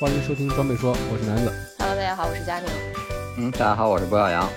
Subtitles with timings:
[0.00, 1.52] 欢迎收听装备说，我是南子。
[1.78, 2.68] Hello，大家好，我是佳宁。
[3.38, 4.50] 嗯，大家好，我是郭耀阳。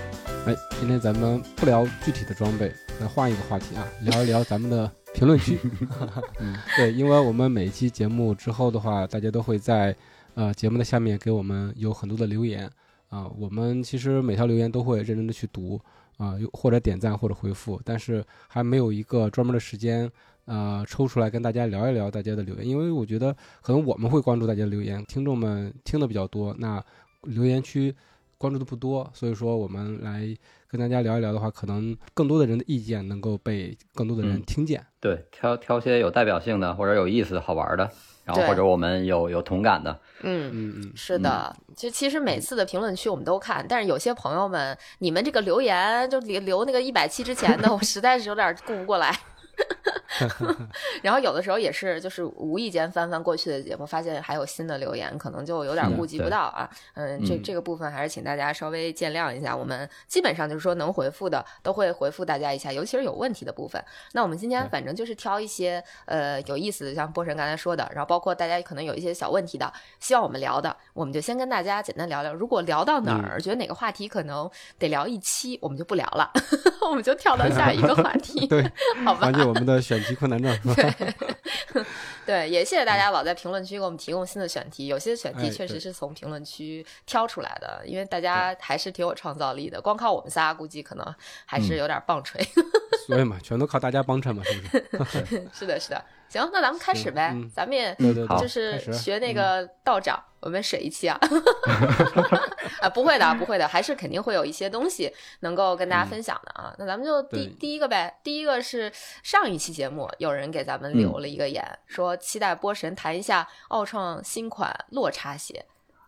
[0.48, 5.59] 哎，今天咱们不聊具体的装备，来换一个话题啊，聊一聊咱们的评论区。
[6.40, 9.95] 嗯，对，因为我们每一期节目之后的话，大家都会在
[10.34, 12.70] 呃节目的下面给我们有很多的留言
[13.09, 15.80] 啊、我们其实每条留言都会认真的去读
[16.17, 20.12] 啊、又或者点赞或者回复，但是还没有一个专门的时间。
[20.48, 26.81] 呃，抽出来跟大家聊一聊大家的留言，因为我觉得可能我们会关注大家的留言，听众们听的比较多，那
[27.23, 27.94] 留言区
[28.38, 30.25] 关注的不多，所以说我们来
[30.70, 34.86] 跟大家聊一聊的话，可能更多的人的意见能够被更多的人嗯听见。
[35.02, 37.90] 对，挑挑些有代表性的，或者有意思、好玩的，
[38.23, 40.00] 然后或者我们有有同感的。
[40.22, 40.50] 嗯。
[40.53, 49.14] 嗯嗯，是的，其实其实每次的评论区我们都看，但是有些朋友们，你们这个留言就留留那个一百期之前的，我实在是有点顾不过来。
[51.03, 56.67] 然后有的时候也是，就是无意间翻翻过去的节目，发现还有新的留言，可能就有点顾及不到啊。
[56.95, 59.55] 嗯，这嗯这个部分还是请大家稍微见谅一下。
[59.55, 63.83] 我们基本上就是说能回复的都会回复大家一下，尤其是有问题的部分。
[64.13, 72.33] 那我们今天反正就是挑一些呃有意思的，像波神刚才说的，然后包括大家可能有一些小问题的，希望我们聊的，我们就先跟大家简单聊聊。
[72.33, 76.31] 如果聊到哪儿，觉得哪个话题可能得聊一期，我们就不聊了，
[76.89, 78.63] 我们就跳到下一个话题，对，
[79.05, 81.86] 好吧我们的选题困难症是吧？
[82.26, 91.16] 对，也谢谢大家老在评论区给我们提供新的选题，有些选题确实是从评论区挑出来的，因为大家还是挺有创造力的，光靠我们仨估计可能
[91.46, 92.46] 还是有点棒槌。
[93.08, 94.59] 所以嘛，全都靠大家帮衬嘛，是
[94.97, 95.47] 不是？
[95.53, 96.03] 是的，是的。
[96.30, 101.20] 行，那咱们开始呗，嗯咱们也对对对，就是学那个道长，我们水一期啊。
[102.82, 106.74] 啊，不会的，不会的，还是肯定会有一些东西能够跟大家分享的啊。
[106.78, 108.92] 那咱们就第第一个呗，第一个是
[109.24, 115.66] 上一期节目有人给咱们留了一个言，说期待波神谈一下奥创新款落差鞋。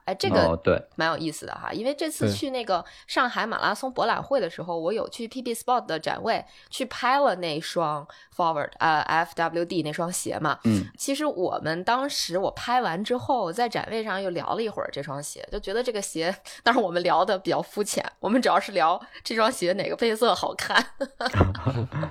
[0.10, 10.58] 哎，这个哦，对，蛮有意思的哈，因为这次去那个上海马拉松博览会的时候，我有去 PB Sport 的展位去拍了那双 Forward 呃 FWD 那双鞋嘛。
[10.64, 20.84] 嗯，其实我们当时我拍完之后，在展位上又聊了一会儿这双鞋，就觉得这个鞋，当然我们聊的比较肤浅，我们主要是聊这双鞋哪个配色好看。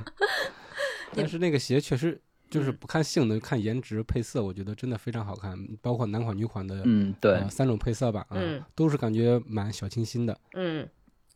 [1.17, 2.21] 但是那个鞋确实
[2.51, 10.37] 就是嗯不看性能，看颜值、配色，我觉得真的非常好看，包括男款、女款的嗯，对呃，三种配色吧，啊嗯，都是感觉蛮小清新的。
[10.55, 10.89] 嗯，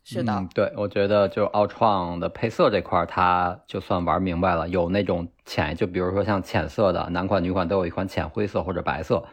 [0.05, 9.25] 是的，嗯对，我觉得就奥创的配色这块儿，它就算玩明白了，有那种浅，就比如说像浅色的，男款、女款都有一款浅灰色或者白色。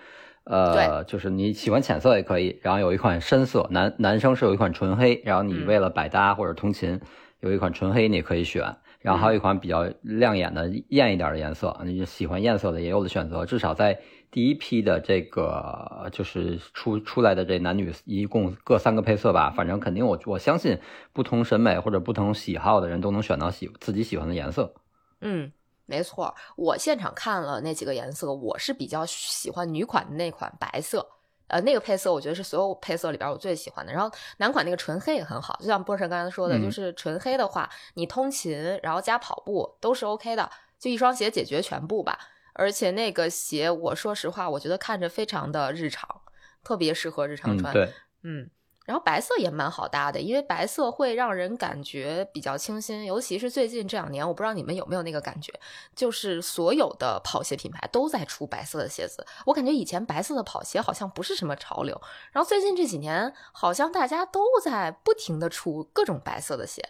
[0.46, 7.00] 呃，就是你喜欢浅色也可以，然后有一款深色，男男生是有一款纯黑，然后你嗯为了百搭或者通勤，
[7.41, 14.00] 有一款纯黑你也可以选，然后还有一款比较亮眼的艳一点的颜色，你喜欢艳色的也有的选择，至少在
[14.30, 20.78] 第一批的这个就是出出来的这男女一共各三个配色吧，反正肯定我我相信
[21.14, 24.74] 不同审美或者不同喜好的人都能选到喜自己喜欢的颜色。
[25.22, 25.52] 嗯，
[25.86, 31.08] 没错，我现场看了那几个颜色，我是比较喜欢女款的那款白色。
[31.50, 33.92] 呃，那个配色我觉得是所有配色里边我最喜欢的。
[33.92, 40.50] 然后男款那个纯黑也很好，就像波神刚才说的，嗯就是纯黑的话，你通勤然后加跑步都是 OK 的，
[40.80, 42.18] 就一双鞋解决全部吧。
[42.54, 46.22] 而且那个鞋，我说实话，我觉得看着非常的日常，
[46.64, 47.74] 特别适合日常嗯，穿。
[47.74, 47.94] 对，
[48.24, 48.50] 嗯，
[48.90, 55.53] 然后白色也蛮好搭的，因为白色会让人感觉比较清新，尤其是最近这两年，我不知道你们有没有那个感觉，
[55.96, 59.24] 就是所有的跑鞋品牌都在出白色的鞋子。
[59.46, 62.02] 我感觉以前白色的跑鞋好像不是什么潮流，
[62.32, 66.90] 然后最近这几年好像大家都在不停的出各种白色的鞋。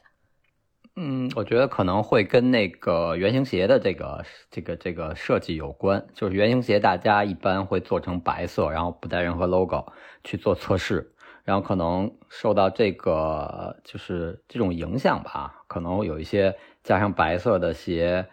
[0.95, 6.07] 嗯，我觉得可能会跟那个原型鞋的这个这个这个设计有关。
[6.15, 9.85] 就是原型鞋大家一般会做成白色，然后不带任何 logo
[10.23, 11.13] 去做测试，
[11.49, 18.23] 然后可能受到这个就是这种影响吧，可能有一些加上白色的鞋，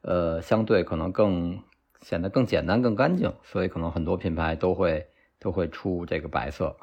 [0.00, 1.56] 呃，相对可能更
[2.02, 5.06] 显得更简单、更干净，所以可能很多品牌都会
[5.38, 6.76] 都会出这个白色。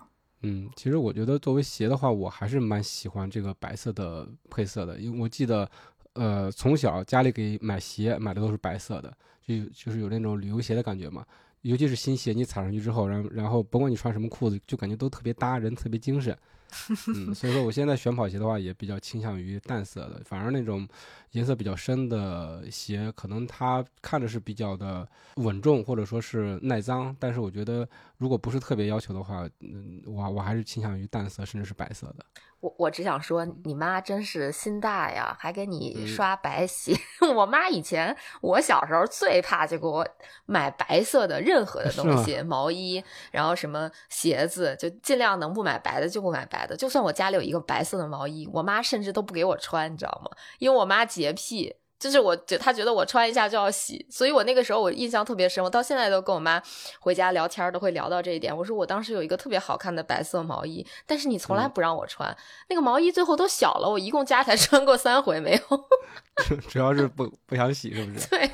[0.44, 5.70] 嗯，其实我觉得作为鞋的话，我还是蛮喜欢这个白色的配色的，因为我记得
[6.14, 9.14] 呃，从小家里给买鞋买的都是白色的，
[9.46, 11.26] 就就是有那种旅游鞋的感觉嘛。
[11.62, 16.38] 尤其是新鞋，你踩上去之后，然后然后甭管你穿什么裤子，就感觉都特别搭，人特别精神。
[17.13, 20.88] 嗯，所以说我现在选跑鞋的话，也比较倾向于淡色的，反而那种
[21.31, 25.06] 颜色比较深的鞋，可能它看着是比较的
[25.36, 27.86] 稳重，或者说是耐脏，但是我觉得
[28.18, 32.25] 如果不是特别要求的话，嗯，我我还是倾向于淡色，甚至是白色的。
[32.62, 36.96] 我我只想说，你妈真是心大呀，还给你嗯刷白鞋。
[37.36, 40.08] 我妈以前我小时候最怕就给我
[40.46, 46.78] 买白色的任何的东西，毛衣，然后什么鞋子，就尽量能不买白的就不买白的。
[46.78, 50.31] 就算我家里有一个白色的毛衣，我妈甚至都不给我穿，你知道吗？
[50.60, 51.75] 因为我妈洁癖。
[52.01, 56.59] 就是我觉他觉得我穿一下就要洗，所以我那个时候我印象特别深，我到现在都跟我妈
[57.00, 58.56] 回家聊天都会聊到这一点。
[58.57, 62.36] 我说我当时有一个特别好看的白色毛衣，但是你从来嗯不让我穿，
[62.69, 65.86] 那个毛衣最后都小了，我一共加起来穿过三回没有。
[66.68, 68.27] 主要是不不想洗，是不是？
[68.30, 68.51] 对，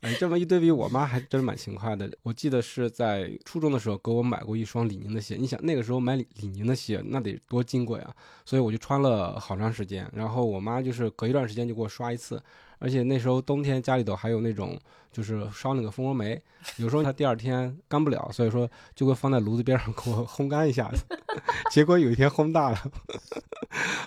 [0.00, 2.10] 哎，这么一对比，我妈还真蛮勤快的。
[2.22, 5.36] 我记得是在初中的时候给我买过一双李宁的鞋。
[5.38, 8.14] 你想那个时候买李李宁的鞋，那得多金贵啊！
[8.46, 10.10] 所以我就穿了好长时间。
[10.14, 12.42] 然后我妈就是隔一段时间就给我刷一次，
[12.78, 14.78] 而且那时候冬天家里头还有那种
[15.12, 16.40] 就是烧那个蜂窝煤，
[16.78, 21.04] 有时候它第二天干不了，所以说就会放在炉子边上给我烘干一下子。
[21.70, 22.90] 结果有一天烘大了，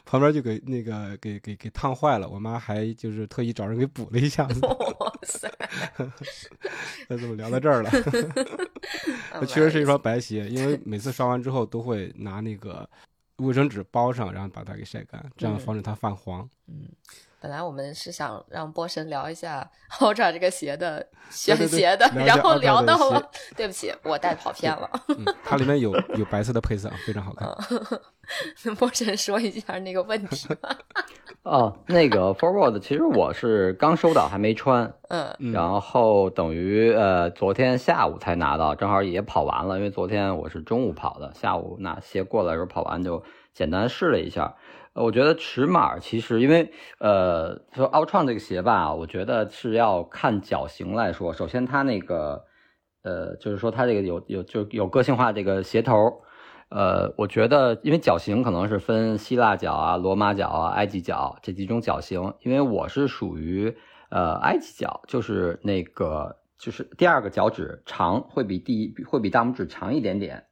[0.06, 2.28] 旁边就给那个给给给烫坏了。
[2.28, 4.60] 我妈还就是特意找人给补了一下子。
[7.08, 7.90] 那怎么聊到这儿了？
[9.34, 12.88] 那确实是一双白鞋，因为每次刷完之后都会拿那个
[13.38, 16.48] 卫生纸包上，然后把它给晒干，这样嗯防止它泛黄。
[16.68, 16.88] 嗯，
[17.44, 19.70] 本来我们是想让波神聊一下
[20.00, 23.22] Ultra 这个鞋的选鞋的，然后聊到了，
[23.58, 24.90] 对不起，我带跑偏了。
[25.10, 27.50] 嗯，它里面有有白色的配色，非常好看。
[28.80, 30.70] 波神说一下那个问题吧。
[31.44, 43.22] 哦，那个 Forward 其实我是刚收到，还没穿，嗯嗯，然后等于呃昨天下午才拿到，正好也跑完了，因为昨天我是中午跑的，下午拿鞋过来的时候跑完就
[43.54, 44.56] 简单试了一下。
[44.94, 52.44] 呃我觉得尺码其实因为呃说奥创这个鞋吧，我觉得是要看脚型来说，首先它那个
[53.04, 56.22] 呃就是说它这个有有就有个性化这个鞋头。
[56.70, 63.78] 呃，我觉得，因为脚型可能是分希腊脚啊、罗马脚啊、埃及脚这几种脚型，因为我是属于
[64.10, 70.46] 呃埃及脚，就是那个就是第二个脚趾长，会比第一会比大拇指长一点点，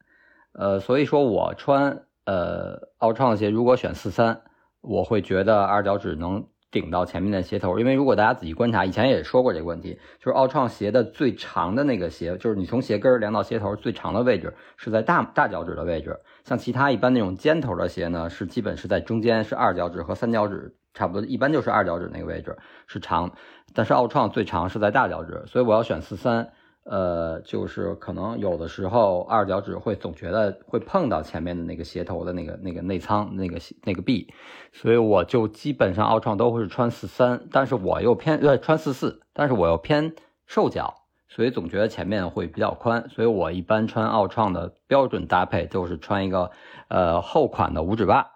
[0.54, 4.42] 呃，所以说我穿呃奥创的鞋，如果选四三，
[4.82, 22.58] 我会觉得二脚趾能顶到前面的鞋头，因为如果大家仔细观察，以前也说过这个问题，就是奥创鞋的最长的那个鞋，就是你从鞋跟量到鞋头最长的位置是在大大脚趾的位置，像其他一般那种尖头的鞋呢，是基本是在中间，是二脚趾和三脚趾差不多，一般就是二脚趾那个位置
[22.88, 23.32] 是长，
[23.74, 26.52] 但是奥创最长是在大脚趾，所以我要选四三。
[26.84, 34.34] 呃，就是可能有的时候二脚趾会总觉得会碰到前面的那个鞋头的那个那个内仓那个那个臂，
[34.74, 40.16] 所以我就基本上奥创都会是穿四三，但是我又偏呃穿四四，但是我又偏
[40.48, 46.50] 瘦脚，所以总觉得前面会比较宽，所以我一般穿奥创的标准搭配就是穿一个
[46.88, 48.32] 呃厚款的五指袜，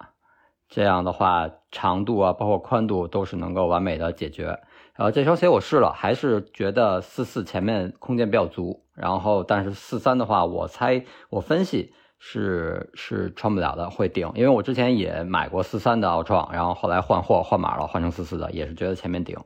[0.69, 4.59] 这样的话长度啊包括宽度都是能够完美的解决。
[4.97, 19.37] 呃，这双鞋我试了，还是觉得四四前面空间比较足，然后但是四三的话，我猜我分析是是穿不了的，会顶，因为我之前也买过四三的奥创，然后后来换货换码了，换成四四的，也是觉得前面顶，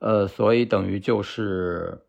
[0.00, 2.02] 呃，所以等于就是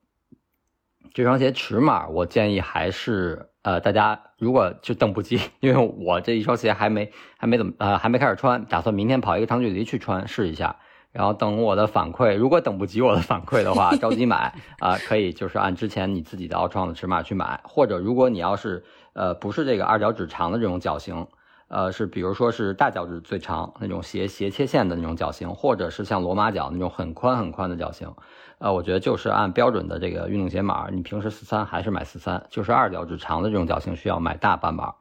[1.13, 10.77] 这双鞋尺码，我建议还是呃大家如果就等不及，因为我这一双鞋还没还没怎么呃还没开始穿，打算明天跑一个长距离去穿试一下。
[11.17, 18.83] 然后等我的反馈，如果等不及我的反馈的话， 着急买啊、可以就是按之前你自己的奥创的尺码去买，或者如果你要是
[19.13, 21.25] 呃不是这个二脚趾长的这种脚型，
[21.69, 28.13] 呃是比如说是大脚趾最长那种斜斜切线的那种脚型，或者是像罗马脚那种很宽很宽的脚型，
[28.59, 34.93] 呃我觉得就是按标准的这个运动鞋码，你平时四三还是买四三，就是二脚趾长的这种脚型需要买大半码，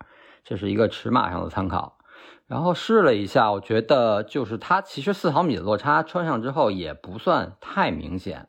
[0.42, 1.95] 这是一个尺码上的参考。
[2.46, 8.48] 然后试了一下，我觉得就是它其实四毫米的落差穿上之后也不算太明显，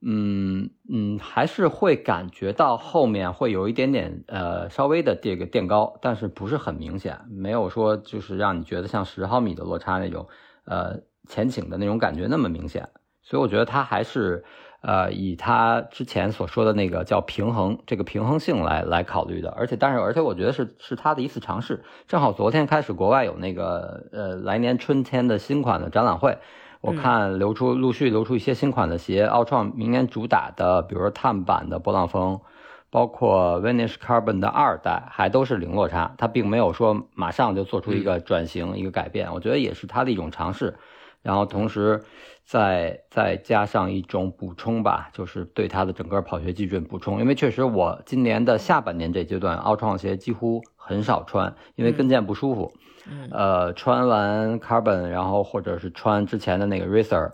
[0.00, 10.28] 嗯嗯，还是会感觉到后面会有一点点呃稍微的这个垫高，但是不是很明显，没有说就是让你觉得像十毫米的落差那种
[10.64, 12.88] 呃前倾的那种感觉那么明显，
[13.22, 14.44] 所以我觉得它还是。
[14.86, 21.82] 呃，以他之前所说的那个叫平衡，这个平衡性来来考虑的，而且但是而且我觉得是是他的一次尝试。
[22.06, 26.38] 正好昨天开始国外有那个呃来年春天的新款的展览会，
[26.80, 32.40] 我看流出陆续流出一些新款的鞋，奥创明年主打的，比如说碳板的波浪风，
[32.88, 40.76] 包括 Vanish Carbon 的二代，还都是零落差，它并没有说马上就做出一个转型、一个改变，我觉得也是他的一种尝试。
[41.22, 42.04] 然后同时
[42.46, 52.72] 再再加上一种补充吧，就是对它的整个跑鞋基准补充，因为确实我今年的下半年这阶段，奥创鞋几乎很少穿，因为跟腱不舒服。
[53.10, 53.28] 嗯。
[53.32, 57.32] 呃，穿完 Carbon，然后或者是穿之前的那个 Racer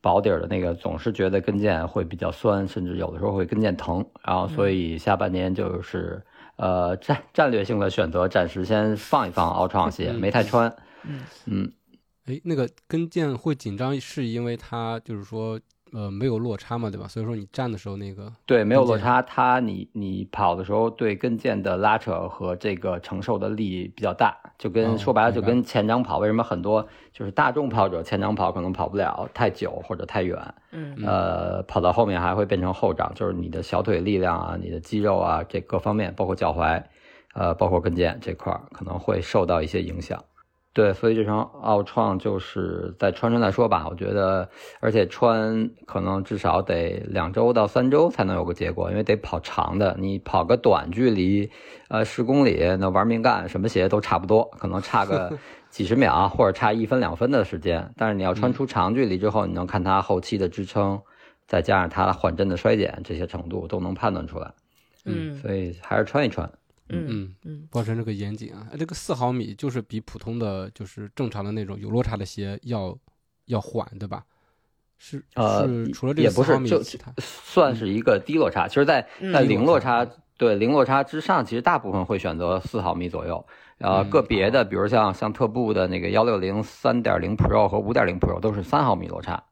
[0.00, 4.04] 薄底儿的那个，总是觉得跟腱会比较酸，甚至有的时候会跟腱疼。
[4.24, 6.20] 然后所以下半年就是
[6.56, 10.20] 呃战战略性的选择，暂时先放一放奥创鞋，嗯。
[10.20, 10.72] 没太穿。
[11.04, 11.20] 嗯。
[11.46, 11.72] 嗯，
[12.28, 15.58] 哎，那个跟腱会紧张，是因为它就是说
[15.92, 17.08] 呃没有落差嘛，对吧？
[17.08, 30.38] 所以说你站的时候那个对，没有落差，它你你跑的时候对跟腱的拉扯和这个承受的力比较大，就跟、哦说白了就跟前掌跑，为什么很多就是大众跑者前掌跑可能跑不了太久或者太远，
[30.72, 36.82] 嗯呃，跑到后面还会变成后掌，就是你的小腿力量啊、你的肌肉啊，这各方面，包括脚踝，
[37.32, 40.22] 呃，包括跟腱这块儿，可能会受到一些影响。
[40.74, 43.86] 对，所以这双奥创就是在穿穿再说吧。
[43.90, 44.48] 我觉得，
[44.80, 49.96] 而且穿可能至少得两周到三周才能有个结果，因为得跑长的。
[49.98, 51.50] 你跑个短距离，
[51.88, 55.36] 呃，十公里，那玩命干，什么鞋都差不多，可能差个
[55.68, 57.92] 几十秒或者差一分两分的时间。
[57.96, 61.00] 但是你要穿出长距离之后，你能看它后期的支撑，
[61.48, 64.52] 再加上它缓震的衰减这些程度都能判断出来。
[65.04, 66.48] 嗯所以还是穿一穿。
[66.88, 68.68] 嗯嗯嗯保持这个严谨啊。
[68.78, 72.96] 这个四毫米就是比普通的就是正常的那种有落差的鞋要
[73.46, 74.24] 要缓，对吧？
[74.98, 78.66] 是呃除了这也个四毫米，不是就其他算是一个低落差。
[78.66, 83.46] 其实在，嗯在零落差差对零落差之上，其实大部分会选择四毫米左右。
[83.78, 89.44] 呃，嗯个别的，比如像像特步的那个幺六零三点零 Pro 和五点零 Pro 都是三毫米落差。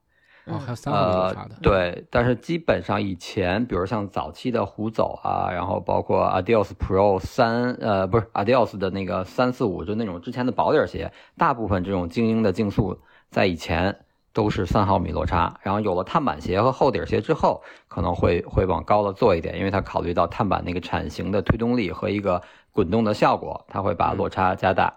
[0.46, 12.96] 哦，还有三毫米落差的呃，，对，但是基本上以前，比如像早期的胡走啊，然后包括 Adios Pro 三，呃，不是 Adios 的那个三四五，就那种之前的薄底儿鞋，大部分这种精英的竞速
[13.28, 13.96] 在以前
[14.32, 24.94] 都是三毫米落差，然后有了碳板鞋和厚底儿鞋之后，可能会会往高了做一点，因为它考虑到碳板那个铲型的推动力和一个滚动的效果，它会把落差加大。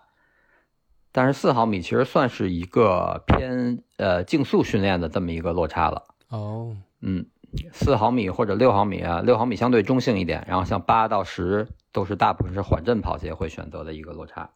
[1.11, 6.03] 但是四毫米其实算是一个偏呃竞速训练的这么一个落差了。
[6.29, 7.25] 哦，嗯，
[7.73, 14.49] 四毫米或者六毫米啊，六毫米相对中性一点，然后像八到十都是大部分是缓震跑鞋会选择的一个落差。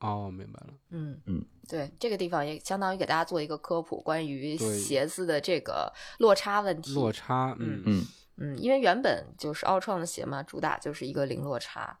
[0.00, 0.74] 哦，明白了。
[0.90, 6.94] 嗯嗯，对，这个地方也相当于给大家做一个科普，关于鞋子的这个落差问题。
[6.94, 11.98] 落差，嗯嗯嗯，嗯，因为原本就是奥创的鞋嘛，主打就是一个零落差，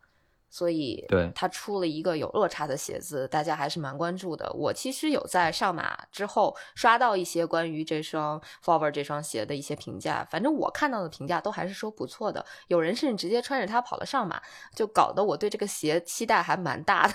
[0.56, 4.50] 所以对它出了一个有落差的鞋子，大家还是蛮关注的。
[4.54, 14.40] 我其实有在上马之后刷到一些关于这双 Forward 这双鞋的一些评价，反正我看到的评价都还是说不错的，有人甚至直接穿着它跑了上马，
[14.74, 17.14] 就搞得我对这个鞋期待还蛮大的。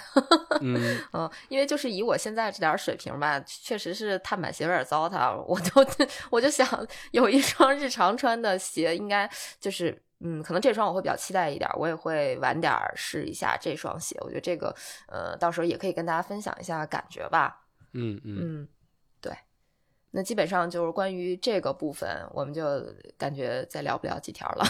[0.62, 5.83] 嗯， 嗯，因为就是以我现在这点水平吧，确实是碳板鞋有点糟蹋，我就
[6.29, 9.27] 我就想有一双日常穿的鞋，应该
[9.60, 14.75] 就是嗯，可能这双我会比较期待一点儿，我也会晚点儿试一下这双鞋，我觉得这个
[15.07, 17.65] 呃，到时候也可以跟大家分享一下感觉吧。
[17.93, 18.67] 嗯嗯，嗯，
[19.19, 19.33] 对。
[20.11, 22.63] 那基本上就是关于这个部分，我们就
[23.17, 24.65] 感觉再聊不了几条了。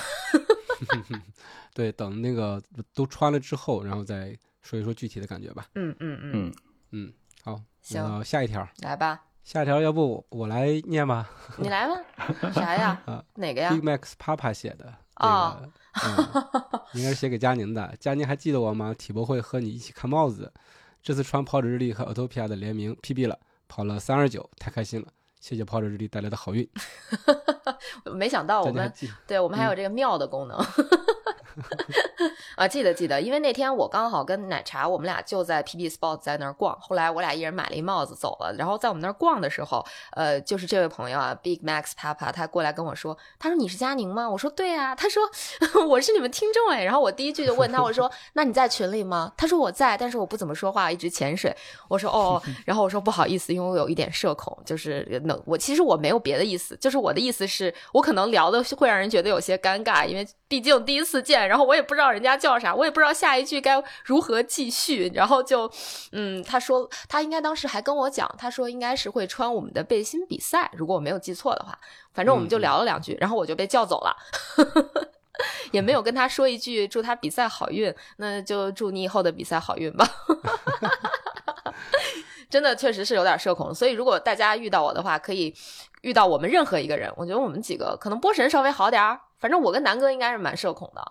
[1.73, 2.61] 对，等那个
[2.93, 5.67] 都穿了之后，然后再说一说具体的感觉吧。
[5.75, 6.53] 嗯嗯嗯，嗯，
[6.91, 11.95] 嗯，好，行下一条，来吧，下一条要不我我来念吧你来吧，
[12.53, 13.23] 啥呀啊？
[13.35, 14.93] 哪个呀？Big？Max Papa 写的。
[15.21, 15.71] 哦那个，
[16.73, 17.95] 嗯，应该是写给佳宁的。
[17.99, 18.93] 佳宁还记得我吗？
[18.97, 20.51] 体博会和你一起看帽子，
[21.01, 23.37] 这次穿跑者日历和 Autopia 的联名 PB 了，
[23.67, 25.07] 跑了三二九，太开心了！
[25.39, 26.67] 谢谢跑者日历带来的好运。
[28.13, 28.93] 没想到我们
[29.25, 30.57] 对我们还有这个妙的功能。
[32.55, 38.53] 啊，记得记得，因为那天我刚好跟奶茶，我们俩就在 PB Sport 在那儿逛，后来我俩一人买了一帽子走了。
[38.57, 44.29] 然后在我们那儿逛的时候，呃，就是这位朋友啊，Big Max Papa，他过来跟我说，他说你是佳宁吗？
[44.29, 45.23] 我说对啊，他说
[45.87, 46.83] 我是你们听众哎。
[46.83, 49.31] 然后我第一句就问他，我说那你在群里吗？
[49.37, 51.55] 他说我在，但是我不怎么说话，一直潜水。
[51.87, 65.69] 我说哦， 然后我说不好意思，因为我有一点社恐，就是能我其实我没有别的意思，就是我的意思是我可能聊的会让人觉得有些尴尬，因为毕竟第一次见，然后我也不知道人家叫啥，我也不知道下一句该如何继续，然后就
[66.11, 71.77] 嗯，他说他应该当时还跟我讲，他说应该是会穿我们的背心比赛，如果我没有记错的话，
[72.13, 74.15] 反正我们就聊了两句，然后我就被叫走了。
[75.71, 80.07] 也没有跟他说一句祝他比赛好运，那就祝你以后的比赛好运吧。
[82.47, 83.73] 真的确实是有点社恐。
[83.73, 85.55] 所以如果大家遇到我的话，可以
[86.01, 91.01] 遇到我们任何一个人，我觉得我们几个可能波神稍微好点儿，反正我跟南哥应该是蛮社恐的。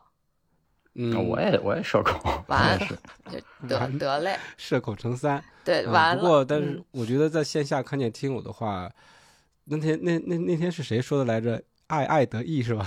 [1.02, 2.98] 嗯，我也我也社恐， 完我也是
[3.30, 5.42] 就得得嘞，社恐成三。
[5.64, 6.22] 对，啊完了。
[6.22, 8.90] 不过，但是嗯我觉得在线下看见听友的话，
[9.64, 11.62] 那天那那那天是谁说的来着？
[11.86, 12.86] 爱爱得意是吧？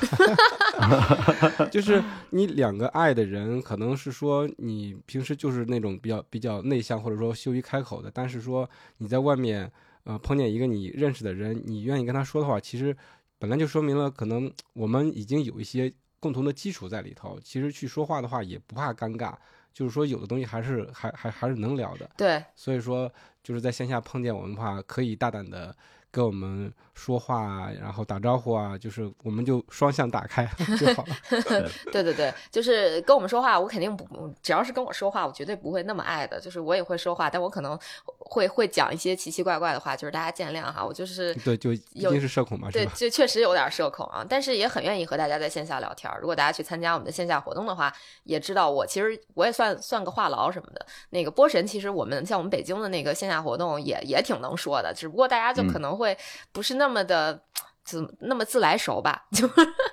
[1.70, 9.70] 就是你两个爱的人，可能是说你平时就是那种比较比较内向，或者说羞于开口的，但是说你在外面
[10.06, 12.96] 呃碰见一个你认识的人，你愿意跟他说的话，其实
[13.38, 15.92] 本来就说明了可能我们已经有一些
[16.24, 19.36] 共同的基础在里头，其实去说话的话也不怕尴尬，
[19.74, 22.10] 就是说有的东西还是还还还是能聊的。
[22.16, 23.12] 对，所以说
[23.44, 25.76] 就是在线下碰见我们的话，可以大胆的
[26.10, 30.48] 跟我们说话啊，然后打招呼啊，就是我们就双向打开
[30.80, 31.70] 就好了。
[31.92, 34.06] 对对对，就是跟我们说话，我肯定不，
[34.42, 36.40] 只要是跟我说话，我绝对不会那么爱的。
[36.40, 37.78] 就是我也会说话，但我可能
[38.20, 40.86] 会会讲一些奇奇怪怪的话，就是大家见谅哈。
[40.86, 46.12] 我就是对，就一定是社恐嘛，对，就确实有点社恐啊，但是也很愿意和大家在线下聊天。
[46.22, 50.86] 如果大家去参加我们的线下活动的话，也知道我其实我也算算个话痨什么的。
[51.10, 56.18] 那个波神，其实我们像我们北京的那个线下活动也也挺能说的，只不过大家就可能会
[56.52, 57.44] 不是那么的。
[57.86, 59.46] 自那么自来熟吧，就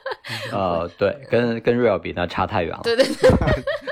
[0.57, 2.81] 呃，对，跟跟 real 比那差太远了。
[2.85, 3.29] 对对对，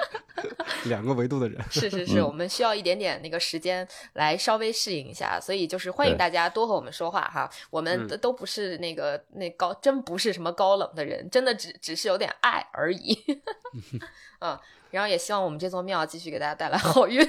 [0.88, 7.50] 两个维度的人，是是是，嗯我们需要一点点那个时间来稍微适应一下，所以就是欢迎大家多和我们说话哈。
[7.71, 13.19] 我们嗯都都不是那个那高，真不是什么高冷的人，真的只只是有点爱而已。
[14.38, 14.57] 嗯，
[14.93, 17.28] 然后也希望我们这座庙继续给大家带来好运。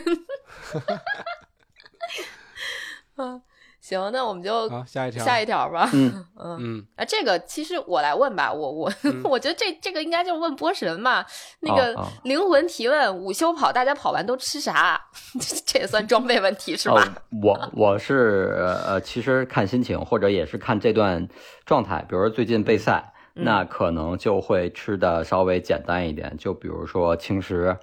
[3.16, 3.42] 嗯，
[3.82, 5.90] 行，那我们就好，下一条，下一条吧。
[5.94, 6.58] 嗯嗯。
[6.60, 11.26] 嗯，啊，这个其实我来问吧，我我、嗯 我觉得这这个应该就是问波神嘛，
[11.62, 15.00] 那个灵魂提问，午休跑大家跑完都吃啥？
[15.66, 17.02] 这也算装备问题是吧？
[17.02, 18.54] 哦，我我是
[18.86, 21.28] 呃，其实看心情，或者也是看这段
[21.66, 22.06] 状态。
[22.10, 27.78] 比如说最近备赛，嗯那可能就会吃的稍微简单一点，就比如说轻食，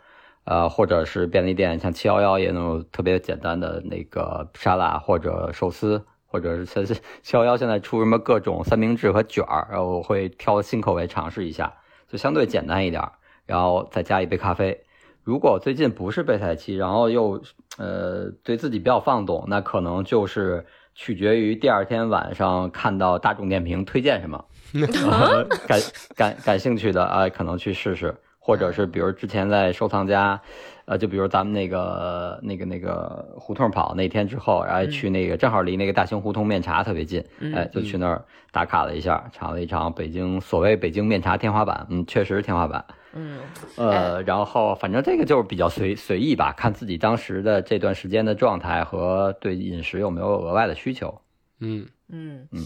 [0.47, 6.87] 呃，或者是便利店像七幺幺也那种特别简单的那个沙拉或者寿司，或者是现
[7.23, 11.75] 七幺幺现在出什么各种三明治和卷儿，然后我会挑新口味尝试一下，
[12.09, 13.13] 就相对简单一点儿，
[13.45, 14.85] 然后再加一杯咖啡。
[15.25, 17.43] 如果最近不是备赛期，然后又
[17.79, 24.45] 呃对自己比较放纵，那可能就是取决于第二天晚上看到大众点评推荐什么，
[25.11, 25.81] 呃感
[26.15, 30.41] 感感兴趣的啊、可能去试试，或者是比如之前在收藏家，
[30.85, 42.85] 呃，就比如咱们那个那个那个胡同跑那天之后，然后去那个正好离那个大兴胡同面茶特别近，嗯哎，就去那儿打卡了一下，尝了一尝北京所谓北京面茶天花板，嗯，确实是天花板。
[43.15, 43.41] 嗯，
[43.75, 51.21] 呃，然后反正这个就是比较随随意吧，看自己当时的这段时间的状态和对饮食有没有额外的需求。
[51.59, 52.47] 嗯，嗯。
[52.53, 52.63] 嗯，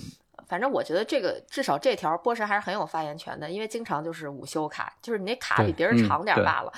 [0.50, 6.72] 反正我觉得这个至少这条波神还是很有发言权的，因为经常就是午休卡，就是你那卡比别人长点儿罢了。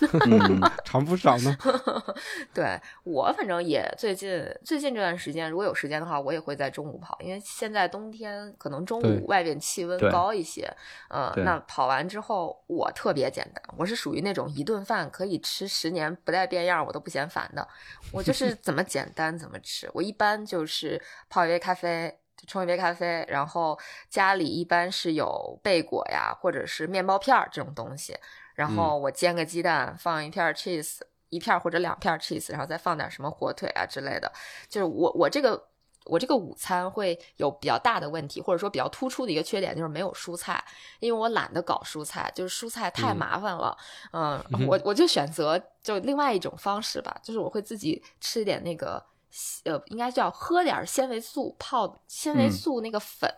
[0.26, 1.56] 嗯，长不少呢。
[2.52, 10.68] 对我反正也最近最近这段时间，如果有时间的话，我也会在中午跑，因为现在冬天可能中午外边气温高一些，
[11.08, 17.68] 嗯，对那跑完之后我特别简单，我是属于那种一顿饭可以吃十年不带变样，我都不嫌烦的，
[18.10, 22.18] 我就是怎么简单怎么吃，我一般就是泡一杯咖啡。
[22.42, 23.78] 就冲一杯咖啡，然后
[24.08, 28.18] 家里一般是有贝果呀，或者是面包片儿这种东西，
[28.56, 34.32] 然后我煎个鸡蛋，放一片儿 cheese，一片儿或者两片儿 cheese，然后再放点什么火腿啊之类的。
[34.68, 35.68] 就是我我这个
[36.06, 40.64] 我这个午餐会有比较大的问题，或者说比较突出的一个缺点就是没有蔬菜，
[40.98, 43.78] 因为我懒得搞蔬菜，就是蔬菜太嗯麻烦了。
[44.12, 49.00] 嗯，嗯我我就选择就另外一种方式吧，就是我会自己吃一点那个。
[49.64, 53.30] 呃，应该叫喝点纤维素泡纤维嗯素那个粉，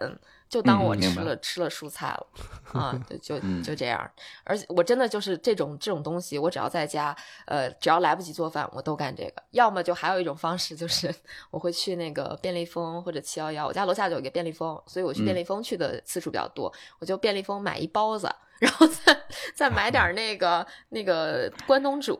[0.48, 2.26] 就当我吃了吃了蔬菜了
[2.74, 4.10] 啊，就就嗯就这样。
[4.42, 9.42] 而且我真的就是这种这种东西，我只要在家，呃，只要来不及做饭，我都干这个。
[9.52, 11.14] 要么就还有一种方式，就是
[11.52, 16.72] 我会去那个便利蜂或者七幺幺，我家楼下就有一个便利蜂，所以我去便嗯利蜂去的次数比较多。
[16.98, 18.28] 我就便利蜂买一包子，
[18.58, 19.16] 然后再
[19.54, 22.18] 再买点那个那个关东煮。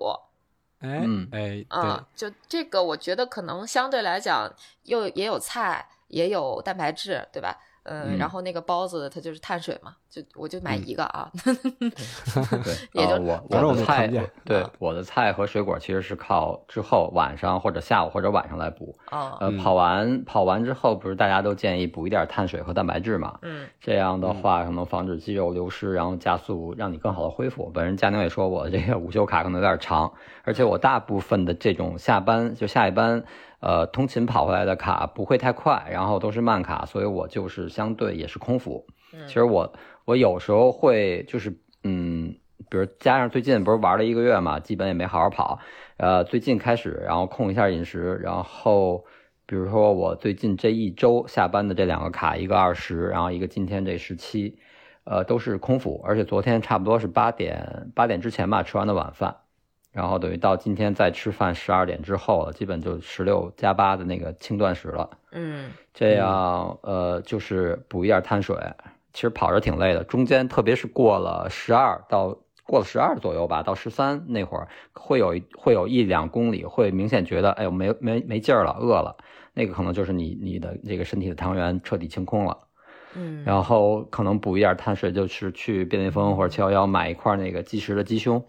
[0.84, 7.58] 哎嗯哎，啊，就这个，我觉得可能相对来讲又也有菜，也有蛋白质，对吧？
[7.84, 11.30] 嗯，嗯然后那个包子它就是碳水嘛，就我就买嗯一个啊，
[12.64, 18.96] 对，也就呃、我反正我我的菜没看见，对啊我的菜和水果其实是靠之后晚上或者下午或者晚上来补。
[19.10, 23.38] 哦，呃，嗯跑完跑完之后，不是大家都建议补一点碳水和蛋白质嘛？
[23.42, 27.70] 嗯这样的话可能防止肌肉流失，然后加速让你更好的恢复。
[27.74, 33.22] 本人佳宁也说我这个午休卡可能有点长，而且我大部分的这种下班就下一班，
[33.64, 38.86] 呃，通勤跑回来的卡不会太快，然后都是慢卡，所以我就是相对也是空腹。
[39.14, 39.72] 嗯，其实我
[40.04, 42.36] 我有时候会就是嗯，
[42.68, 45.58] 比如加上最近不是玩了一个月嘛，基本也没好好跑，
[45.96, 49.02] 呃，最近开始然后控一下饮食，然后
[49.46, 54.58] 比如说我最近这一周下班的这两个卡，一个二十，然后一个今天这十七，
[55.04, 59.36] 呃，都是空腹，而且昨天差不多是八点八点之前吧吃完的晚饭。
[59.94, 65.08] 然后等于到今天再吃饭十二点之后了，基本就十六加八的那个轻断食了。
[65.30, 68.56] 嗯这样呃就是补一点碳水，
[69.12, 79.16] 其实跑着挺累的，中间特别是过了十二到过了十二左右吧，到十三那会儿会有一会有一两公里会明显觉得哎呦没没没劲儿了，饿了，
[79.52, 82.58] 那个可能就是你你的这个身体的糖原彻底清空了，
[83.14, 88.44] 嗯，然后可能补一点碳水，就是去便利蜂或者七幺幺买一块那个即食的鸡胸。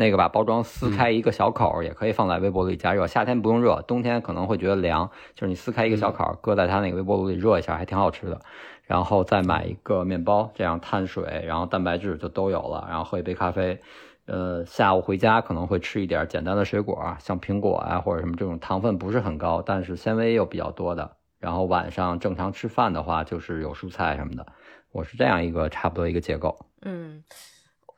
[0.00, 3.06] 那个把包装撕开一个小口，也可以放在微波炉里加热。
[3.06, 8.40] 夏天不用热，冬天可能会觉得凉，就是你撕开一个小口，搁在它那个微波炉里热一下，还挺好吃的。
[8.86, 12.86] 然后再买一个面包，这样碳水，然后蛋白质就都有了。
[12.88, 13.78] 然后喝一杯咖啡，
[14.24, 21.10] 呃，下午回家可能会吃一点简单的水果啊，像苹果啊或者什么这种糖分不是很高，但是纤维又比较多的。
[21.38, 24.46] 然后晚上正常吃饭的话，就是有蔬菜什么的。
[24.92, 26.58] 我是这样一个差不多一个结构。
[26.82, 27.22] 嗯，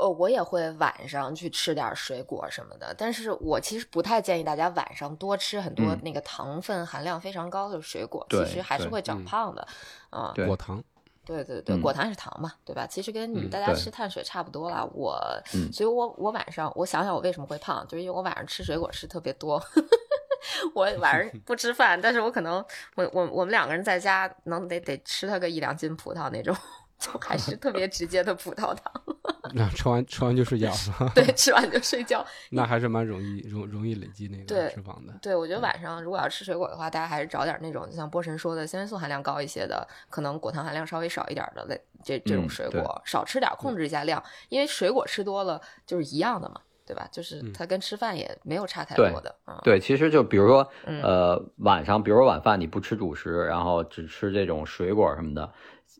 [0.03, 9.67] 呃，我也会晚上去吃点水果什么的，但是我其实不太建议大家晚上多吃很多嗯那个糖分含量非常高的水果，对其实还是会长嗯胖的。
[10.11, 10.83] 啊、果糖，
[11.25, 12.85] 对对对，嗯果糖是糖嘛，对吧？
[12.87, 14.85] 其实跟你们嗯大家吃碳水差不多啦。
[14.93, 15.17] 我，
[15.55, 19.63] 嗯所以我我晚上我想想我为什么会胖，就是因为我晚上吃水果吃特别多。
[20.75, 22.55] 我晚上不吃饭，但是我可能
[22.97, 26.55] 我我我们两个人在家能得得吃它个一两斤葡萄那种，
[27.03, 28.93] 就还是特别直接的葡萄糖。
[29.55, 31.11] 那吃完吃完就睡觉是吧？
[31.15, 32.25] 对，吃完就睡觉。
[32.51, 35.13] 那还是蛮容易容容易累积那个脂肪的。
[35.21, 47.09] 对，我觉得晚上如果要吃水果的话，大家还是找点那种，就像波神说的，纤维素含量高一些的，可能果糖含量稍微少一点的类这这种水果，少吃点，控制一下量，因为水果吃多了就是一样的嘛，对吧？
[47.13, 47.53] 就是嗯。
[47.53, 51.03] 它跟吃饭也没有差太多的，嗯，对，其实就比如说，嗯。
[51.03, 55.53] 呃，晚上，比如说晚饭你不吃主食，然后只吃这种水果什么的，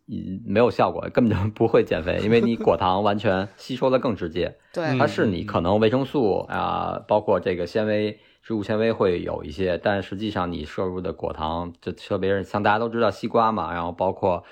[0.09, 14.43] 嗯，没有效果，根本就不会减肥，因为你果糖完全 吸收的更直接，对，它是你可能维生素啊、包括这个纤维、植物纤维会有一些，但实际上你摄入的果糖，就特别是像大家都知道西瓜嘛，然后包括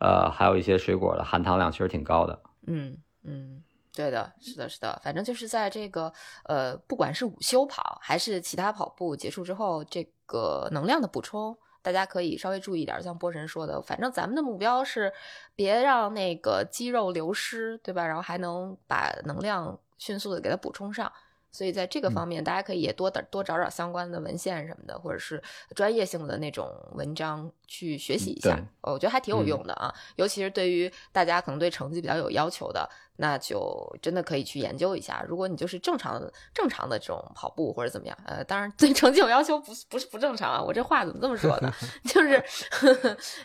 [0.00, 2.40] 呃还有一些水果的含糖量其实挺高的。
[2.66, 3.62] 嗯嗯，
[3.98, 6.12] 对的，是的，是的，反正就是在这个
[6.44, 13.02] 呃，不管是午休跑还是其他跑步结束之后，这个能量的补充，大家可以稍微注意一点。
[13.02, 15.12] 像波神说的，反正咱们的目标是
[15.56, 18.06] 别让那个肌肉流失，对吧？
[18.06, 21.12] 然后还能把能量迅速的给它补充上。
[21.50, 25.42] 所以在这个方面，大家可以也多点多找找相关的文献什么的，或者是
[25.74, 32.88] 专业性的那种文章去学习一下我觉得还挺有嗯用的啊，尤其是对于大家可能对成绩比较有要求的，
[33.20, 35.24] 那就真的可以去研究一下。
[35.28, 36.22] 如果你就是正常
[36.54, 41.72] 正常的这种跑步或者怎么样，呃，当然对成绩有要求不是不是不正常啊，我这话怎么这么说呢？
[42.04, 42.42] 就是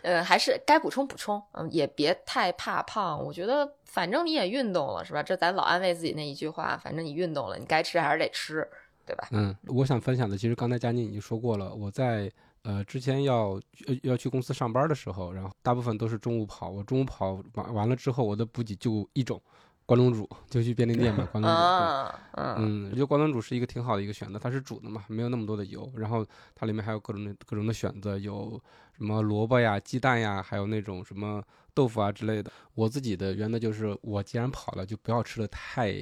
[0.04, 3.24] 呃，还是该补充补充，嗯，也别太怕胖。
[3.24, 5.24] 我觉得反正你也运动了，是吧？
[5.24, 8.68] 这咱老安慰自己那一句话，反正你运动了，你该吃还是得吃，
[9.06, 9.28] 对吧？
[9.32, 11.74] 嗯，我想分享的，其实刚才佳妮已经说过了。
[11.74, 12.32] 我在
[12.64, 16.70] 呃之前要呃要去公司上班的时候，然后大部分都是中午跑。
[16.70, 19.42] 我中午跑完完了之后，我的补给就一种
[19.86, 21.48] 关东煮， 就去便利店买关东煮。
[21.48, 28.62] 啊，嗯嗯，我觉得关东煮是一个挺好的一个选择，它是煮的嘛，没有那么多的油，然后它里面还有各种的各种的选择，有
[28.98, 31.44] 什么萝卜呀、鸡蛋呀，还有那种什么
[31.74, 32.52] 豆腐啊之类的。
[32.76, 35.94] 我自己的原则就是，我既然跑了，就不要吃的太，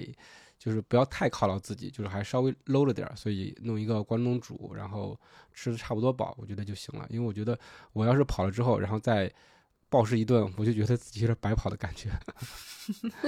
[0.60, 5.20] 就是不要太犒劳自己，就是还稍微 low 了点儿，所以弄一个关东煮，然后
[5.54, 7.08] 吃的差不多饱，我觉得就行了。
[7.10, 7.58] 因为我觉得
[7.94, 9.32] 我要是跑了之后，然后再
[9.92, 12.10] 暴食一顿，我就觉得自己有点白跑的感觉。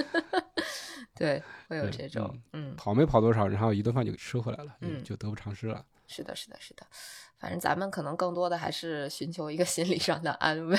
[1.14, 5.84] 对，会有这种，嗯，跑没跑多少，然后一顿饭就给吃回来了，就嗯就得不偿失了。
[6.08, 6.84] 是的，是的，是的。
[7.36, 10.78] 反正咱们可能更多的还是寻求一个心理上的安慰。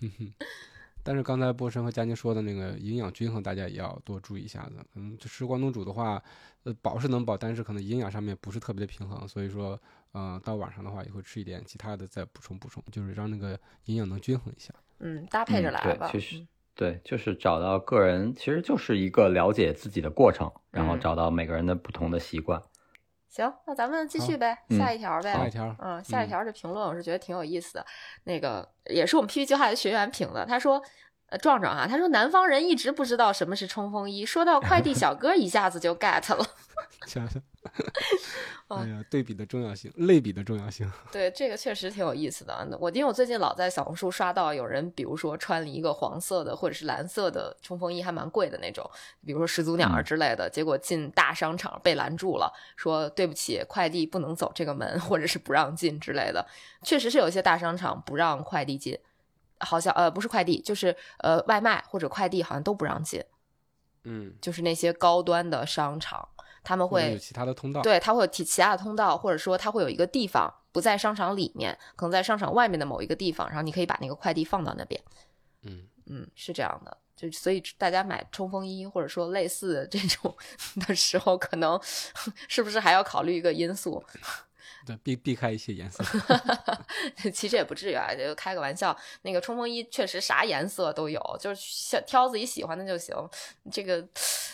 [1.02, 4.76] 但是刚才波神和佳宁说的那个营养均衡，大家也要多注意一下子。
[4.92, 6.22] 可能就吃关东煮的话，
[6.62, 9.80] 呃，饱是能饱，但是可能营养上面不是特别的平衡，所以说，
[10.14, 14.72] 嗯、到晚上的话也会吃一点其他的再补充补充，就是让那个营养能均衡一下。
[15.00, 16.08] 嗯，搭配着来吧。
[16.10, 22.62] 对，其实嗯对，就是找到个人，其实就是一个了解自己的过程，然后嗯找到每个人的不同的习惯。
[23.28, 25.32] 行，那咱们继续呗，嗯下一条呗。
[25.32, 27.84] 下一条，嗯，下一嗯条这评论我是觉得挺有意思的，
[28.24, 30.82] 那个也是我们 PP 计划的学员评的，他说。
[31.28, 36.46] 呃，壮壮啊，他说南方人一直不知道什么是冲锋衣，说到快递小哥一下子就 get 了。
[37.06, 37.42] 想想，
[38.68, 42.66] 哦哎呀，对比的重要性，类比的重要性， 对，这个确实挺有意思的。
[42.80, 48.88] 我因为我最近老在小红书刷到有人，比如说穿了一个黄色的或者是蓝色的冲锋衣，还蛮贵的那种，
[49.26, 56.46] 比如说始祖鸟儿嗯之类的，结果进大商场被拦住了，说对不起，快递不能走这个门，或者是不让进之类的。
[56.82, 58.98] 确实是有些大商场不让快递进，
[59.64, 63.22] 好像呃不是快递，就是呃外卖或者快递好像都不让进，
[64.04, 66.28] 嗯，就是那些高端的商场，
[66.62, 75.00] 他们会其他的通道，对，它会有其其他的通道，或者说它会有一个地方不在商场里面，可能在商场外面的某一个地方，然后你可以把那个快递放到那边。
[75.62, 80.36] 嗯，嗯，是这样的，就所以大家买冲锋衣或者说类似这种
[80.86, 81.80] 的时候，可能
[82.48, 84.02] 是不是还要考虑一个因素？
[84.86, 86.04] 对，避避开一些颜色，
[87.32, 88.96] 其实也不至于啊，就开个玩笑。
[89.22, 93.14] 那个冲锋衣确实啥颜色都有，就是挑自己喜欢的就行。
[93.72, 94.06] 这个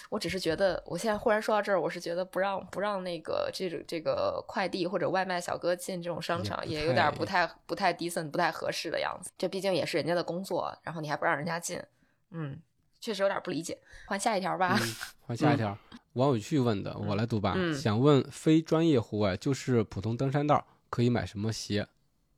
[0.08, 9.30] 我只是觉得，我现在忽然说到这儿，我是觉得不让不让那个这种这个快递或者外卖小哥进这种商场，也也有点太不太不太 decent、不太合适的样子。
[9.36, 11.82] 这毕竟也是人家的工作，然后你还不让人家进，
[12.30, 12.60] 嗯，
[13.00, 13.78] 确实有点不理解。
[14.06, 14.78] 换下一条吧。
[14.80, 14.94] 嗯，
[15.26, 15.76] 换下一条，
[16.14, 17.54] 王有趣问的，我来读吧。
[17.56, 21.86] 嗯想问非专业户外，就是普通登山道，可以买什么鞋？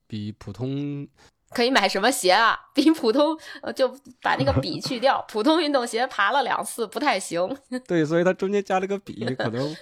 [0.07, 1.09] 比普通
[1.51, 2.59] 可以买什么鞋啊？
[2.75, 3.89] 比普通呃就
[4.21, 7.55] 把那个比去掉， 普通运动鞋爬了两次不太行，
[7.87, 9.75] 对，所以它中间加了个比，可能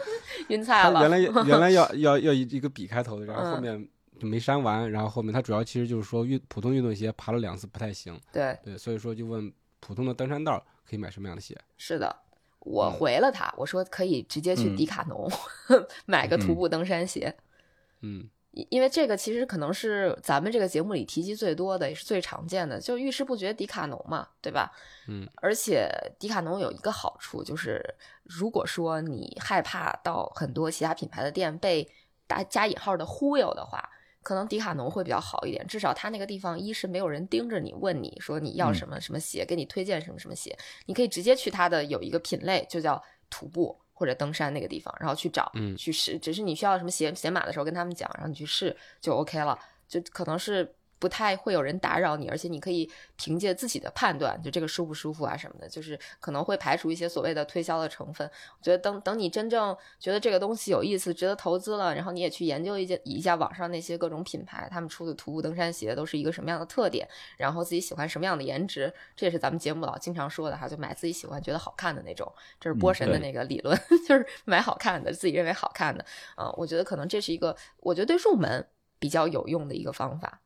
[0.48, 0.94] 晕菜了。
[0.94, 3.88] 它原来原来要要要一一个比开头的，然后后嗯面
[4.20, 11.57] 就没删完，然后后面它主要其实就是说运普通运动鞋爬了两次不太行，对，对，所以说就问普通的登山道可以买什么样的鞋？
[11.76, 12.14] 是的，
[12.60, 12.92] 我嗯。
[12.92, 14.76] 回了他，我说可以直接去嗯。
[14.76, 15.30] 迪卡侬、
[16.06, 17.36] 买个徒步登山鞋，
[18.00, 18.28] 嗯。
[18.52, 24.72] 因因为这个其实可能是咱们这个节目里提及最多的，也是最常见的，就遇事不决迪卡侬嘛，对吧？
[25.06, 27.94] 嗯，而且迪卡侬有一个好处，就是
[28.24, 31.88] 如果说你害怕到很多其他品牌的店被
[32.26, 33.88] 打加引号的忽悠的话，
[34.22, 40.56] 可能迪卡侬会比较好一点，至少它那个地方一是没有人盯着你问你说你要嗯什么什么鞋，给你推荐什么什么鞋，
[40.87, 50.74] 你可以直接去它的有一个品类，就叫徒步或者登山那个地方，然后去找，嗯去试，只是你需要什么鞋鞋码的时候跟他们讲，然后你去试就 OK 了，就可能是。
[51.00, 58.30] 不太会有人打扰你，而且你可以凭借自己的判断，就这个舒不舒服啊什么的，就是可能会排除一些所谓的推销的成分。
[58.58, 67.08] 我觉得等等你真正觉得这个东西有意思、值得投资了，然后你也去研究一下一下网上那些各种品牌，他们出的徒步登山鞋都是一个什么样的特点，
[67.38, 73.74] 然后自己喜欢什么样的颜值，这也是咱们节目老经常说的哈，就买自己喜欢、觉得好看的那种，这是波神的那个理论，
[74.06, 76.04] 就是买好看的，自己认为好看的
[76.36, 78.66] 啊、我觉得可能这是一个，我觉得对入门
[78.98, 80.40] 比较有用的一个方法。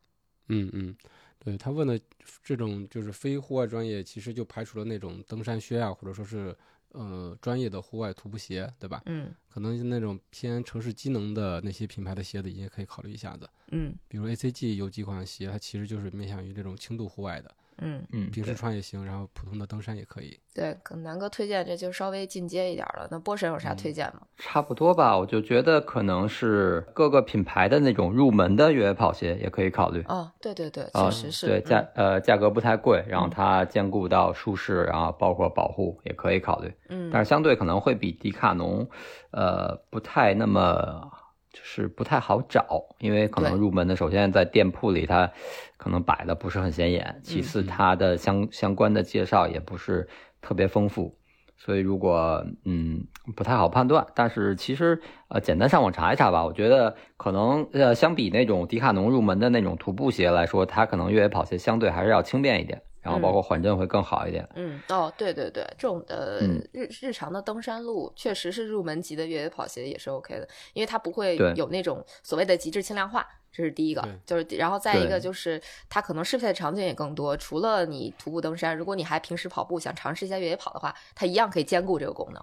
[0.49, 0.97] 嗯嗯，
[1.39, 1.99] 对他问的
[2.43, 6.57] 这种就是非户外专业，其实就排除了那种登山靴啊，或者说是
[6.93, 9.03] 呃专业的户外徒步鞋，对吧？
[9.07, 13.49] 嗯可能那种偏城市机能的那些品牌的鞋子也可以考虑一下子。
[13.71, 20.39] 嗯比如 ACG 有几款鞋，它其实就是面向于这种轻度户外的，嗯，嗯，平时穿也行，然后普通的登山也可以。
[20.55, 23.09] 对，可能南哥推荐这就稍微进阶一点了。
[23.11, 24.21] 那波神有啥推荐吗？
[24.37, 30.05] 差不多吧，我就觉得可能是各个品牌的那种入门的越野跑鞋也可以考虑。
[30.09, 31.47] 哦，对对对，啊确实是。
[31.49, 38.89] 对嗯价呃价格不太贵，然后嗯它兼顾到舒适，然后包括保护也可以考虑，嗯，但是相对可能会比迪卡侬，
[39.33, 41.11] 呃不太那么
[41.55, 45.31] 就是不太好找，因为可能入门的首先在店铺里它
[45.77, 50.09] 可能摆的不是很显眼，其次嗯它的相相关的介绍也不是
[50.43, 51.17] 特别丰富。
[51.57, 64.49] 所以如果嗯不太好判断，但是其实呃简单上网查一查吧，我觉得可能呃相比那种迪卡侬入门的那种徒步鞋来说，它可能越野跑鞋相对还是要轻便一点，然后包括缓震会更好一点。
[64.55, 77.37] 嗯，哦，对对对，这种的嗯日日常的登山路，确实是入门级的越野跑鞋也是 OK 的，因为它不会有那种所谓的极致轻量化，这是第一个，就是然后再一个就是它可能适配的场景也更多。
[77.37, 82.43] 除了你徒步登山，如果你还平时跑步想尝试一下越野跑的话，它一样可以兼顾这个功能。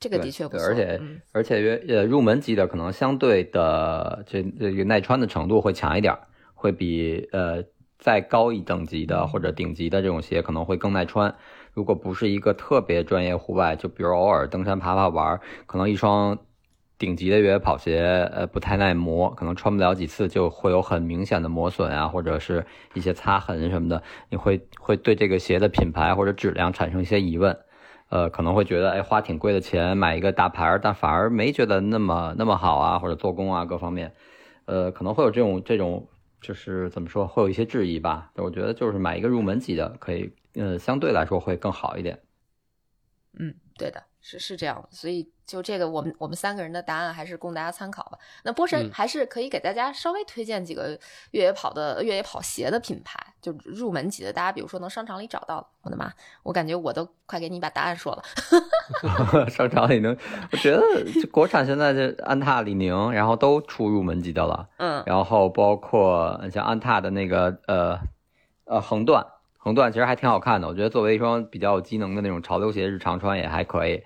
[0.00, 6.20] 这个的确不错，而且嗯而且越呃入门级的可能相对的这这个耐穿的程度会强一点儿，
[6.52, 7.64] 会比呃
[8.04, 11.34] 再高一等级的或者顶级的这种鞋可能会更耐穿。
[11.72, 16.36] 如果不是一个特别专业户外，就比如偶尔登山爬爬玩儿，可能一双
[16.98, 27.58] 顶级的越野跑鞋，呃，不太耐磨，可能穿不了几次就会有很明显的磨损啊，或者是一些擦痕什么的，你会会对这个鞋的品牌或者质量产生一些疑问，
[28.10, 34.12] 呃，可能会觉得，哎，花挺贵的钱买一个大牌，但反而没觉得那么那么好啊，或者做工啊各方面，
[34.66, 36.06] 呃，可能会有这种这种，
[36.46, 38.30] 就是怎么说，会有一些质疑吧。
[38.36, 42.20] 我觉得就是买一个入门级的，可以，呃，相对来说会更好一点。
[43.38, 44.13] 嗯，对的。
[44.26, 48.18] 是是这样的，所以就这个，我们我们三个人的答案还是供大家参考吧。
[48.42, 50.98] 那波神还是可以给大家稍微推荐几个
[51.32, 55.66] 越野跑的越野跑鞋的品牌，就入门级的，大家比如说能商场里找到的。
[55.82, 56.10] 我的妈，
[56.42, 58.22] 我感觉我都快给你把答案说了。
[59.52, 60.16] 商场里能，
[60.50, 60.80] 我觉得
[61.30, 64.66] 国产现在这安踏、李宁，然后都出入门级的了。
[64.78, 67.98] 嗯，然后包括像安踏的那个呃
[68.64, 69.26] 呃横断。
[69.64, 74.02] 横断其实还挺好看的，我觉得作为一双比较有机能的那种潮流鞋，日常穿也还可以。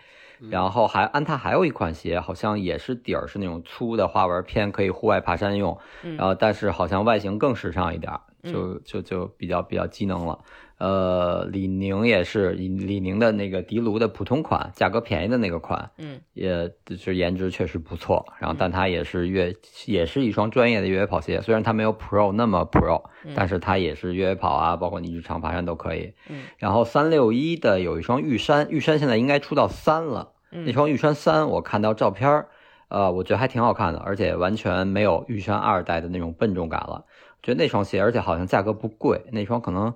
[0.51, 5.77] 然后还安踏还有一款鞋，好像也是底儿是那种粗的花纹，偏可以户外爬山用。
[6.17, 10.39] 然后但是好像外形更时尚一点，就就就比较比较机能了。
[10.79, 18.25] 呃，李宁也是，李宁的那个迪卢的普通款，价格便宜的那个款，嗯，也就是颜值确实不错。
[18.39, 19.53] 然后，但它也是越
[19.87, 23.03] 也是一双专业的越野跑鞋，虽然它没有 Pro 那么 Pro，
[23.35, 26.15] 但是它也是越野跑啊，包括你日常爬山都可以。
[26.29, 30.35] 嗯，然后三六一的有一双玉山，玉山现在应该出到三了。
[30.53, 32.49] 嗯那双玉山三，我看到照片儿，
[32.89, 37.05] 呃，我觉得还挺好看的，而且完全没有玉山二代的那种笨重感了。
[37.43, 39.95] 觉得那双鞋，而且好像价格不贵，那双可能。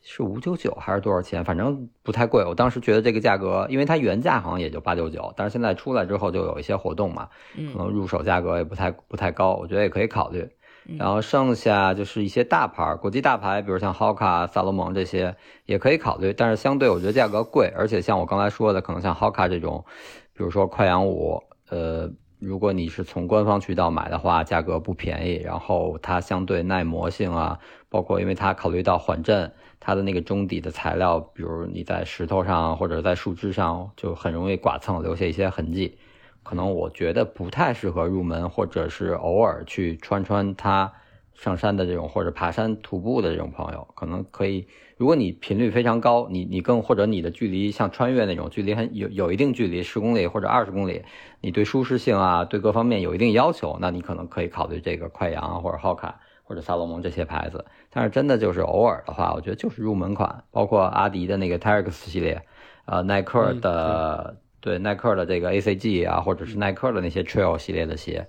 [0.00, 1.44] 是五九九还是多少钱？
[1.44, 2.42] 反正不太贵。
[2.42, 10.48] 我当时觉得这个价格，因为它原价好像也就八九九，但是现在出来之后就有一些活动嘛，可能入手价格也不太不太高，我觉得也可以考虑。
[10.96, 19.84] 然后剩下就是一些大牌，国际大牌，比如像 Hoka、萨洛蒙这些也可以考虑，但是相对我觉得价格贵，而且像我刚才说的，可能像 Hoka 这种，
[20.32, 29.52] 比如说快羊五，呃，如果你是从官方渠道买的话，价格不便宜，然后它相对耐磨性啊，包括因为它考虑到缓震。
[29.80, 35.98] 它的那个中底的材料，比如你在石头上或者在树枝上，就很容易剐蹭，留下一些痕迹。
[36.42, 40.92] 可能我觉得不太适合入门，或者是偶尔去穿穿它
[41.34, 44.66] 上山的这种，或者爬山徒步的这种朋友，可能可以。
[44.98, 51.02] 如果你频率非常高，你你更或者你的距离像穿越那种距离很有有一定距离，十公里或者二十公里，
[51.40, 56.20] 你对舒适性啊，对各方面有一定要求，那你可能可以考虑这个快羊或者浩卡。
[56.48, 62.40] 或者萨洛蒙这些牌子，但是真的就是偶尔的话，我觉得就是入门款，包括阿迪的那个 Terrex 系列，
[62.86, 68.26] 呃，耐克的对耐克的这个 ACG 啊，或者是耐克的那些 Trail 系列的鞋，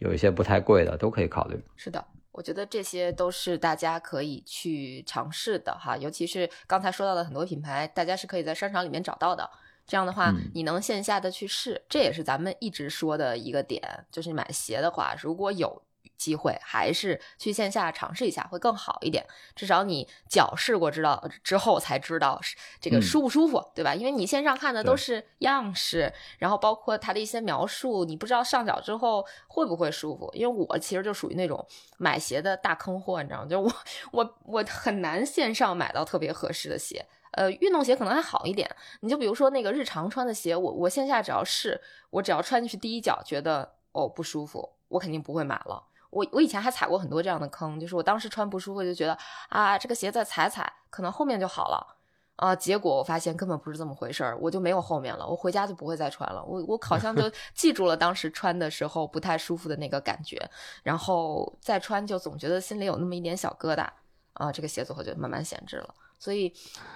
[0.00, 1.58] 有一些不太贵的都可以考虑。
[1.76, 2.04] 是的，
[2.36, 9.50] 我觉得这些都是大家可以去尝试的哈，尤其是刚才说到的很多品牌，大家是可以在商场里面找到的。
[9.86, 15.82] 这样的话，你能线下的去试，这也是咱们一直说的一个点，就是买鞋的话，如果有。
[16.16, 22.40] 机会还是去线下尝试一下会更好一点，至少你脚试过，知道之后才知道
[22.80, 23.94] 这个舒不舒服，对吧？
[23.94, 30.30] 因为你线上看的都是样式，然后包括它的一些描述，你不知道上脚之后会不会舒服。
[30.34, 31.66] 因为我其实就属于那种
[31.98, 33.48] 买鞋的大坑货，你知道吗？
[33.48, 33.72] 就我
[34.12, 37.04] 我我很难线上买到特别合适的鞋。
[37.32, 45.82] 呃，运动鞋可能还好一点，你就比如说那个日常穿的鞋，我我线下只要试，我只要穿进去第一脚觉得哦不舒服，我肯定不会买了。
[46.10, 49.16] 我我以前还踩过很多这样的坑，就是我当时穿不舒服，就觉得
[49.48, 51.96] 啊，这个鞋再踩踩，可能后面就好了
[52.36, 52.54] 啊。
[52.54, 56.42] 结果我发现根本不是这么回事儿，我就没有后面了，我回家就不会再穿了。
[56.44, 60.38] 我我好像就 记住了当时穿的时候不太舒服的那个感觉，
[60.82, 63.86] 然后再穿就总觉得心里有那么一点小疙瘩
[64.34, 64.52] 啊。
[64.52, 66.54] 这个鞋子我就慢慢闲置了，所以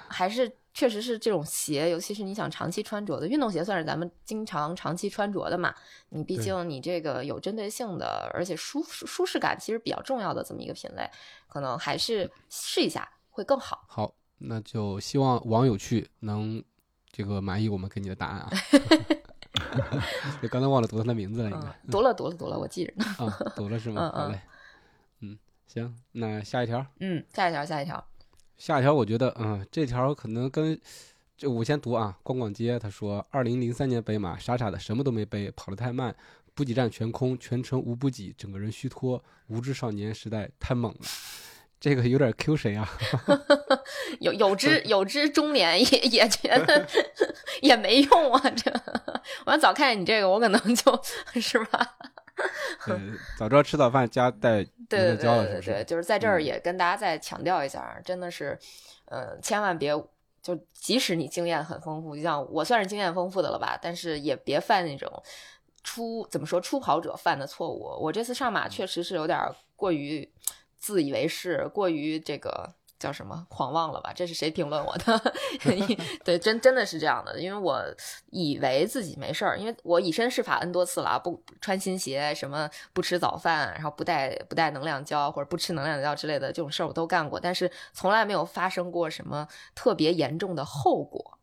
[0.09, 0.60] 还是。
[0.81, 5.75] 确实是这种鞋，尤其是你想长期穿着的运动鞋，算是咱们经常长期穿着的嘛。
[6.09, 11.07] 你毕竟你这个有针对性的，而且舒舒适感其实比较重要的这么一个品类，
[11.49, 13.85] 可能还是试一下会更好。
[13.89, 16.65] 好，那就希望网友去能
[17.13, 18.51] 这个满意我们给你的答案啊。
[20.41, 23.05] 你刚才忘了读他的名字了，应该读了读了读了，我记着呢。
[23.19, 24.11] 啊，读了是吗？
[24.17, 24.41] 好嘞。
[25.21, 26.87] 嗯，行，那下一条。
[27.01, 28.03] 嗯，下一条，下一条。
[28.61, 30.79] 下一条，我觉得，嗯，这条可能跟，
[31.35, 32.15] 这我先读啊。
[32.23, 36.15] 逛逛街，他说，二零零三年北马，傻傻的什么都没背，跑得太慢，
[36.55, 41.01] 补给站全空，全程无补给，整个人虚脱，无知少年时代太猛了。
[41.81, 42.87] 这个有点 Q 谁啊？
[44.21, 46.87] 有有知有知中年也也觉得
[47.63, 48.51] 也没用啊。
[48.51, 48.71] 这
[49.47, 51.03] 我要早看见你这个，我可能就
[51.41, 51.97] 是吧。
[53.39, 58.59] 早知道吃早饭加带对对对对对，就是在这儿也跟大家再强调一下，真的是，
[59.07, 59.91] 呃，千万别
[60.43, 65.23] 就即使你经验很丰富，就像我算是经验丰富的了吧，但是也别犯那种
[65.85, 67.97] 初怎么说初跑者犯的错误。
[68.01, 69.39] 我这次上马确实是有点
[69.77, 70.31] 过于
[70.79, 72.75] 自以为是，过于这个。
[73.01, 74.13] 叫什么狂妄了吧？
[74.15, 75.35] 这是谁评论我的？
[76.23, 77.83] 对，真真的是这样的，因为我
[78.27, 91.39] 以为自己没事儿，因为我以身试法 N 多次了，不穿新鞋，什么不吃早饭，然后不带不带能量胶或者不吃能量胶之类的这种事儿我都干过，但是从来没有发生过什么特别严重的后果，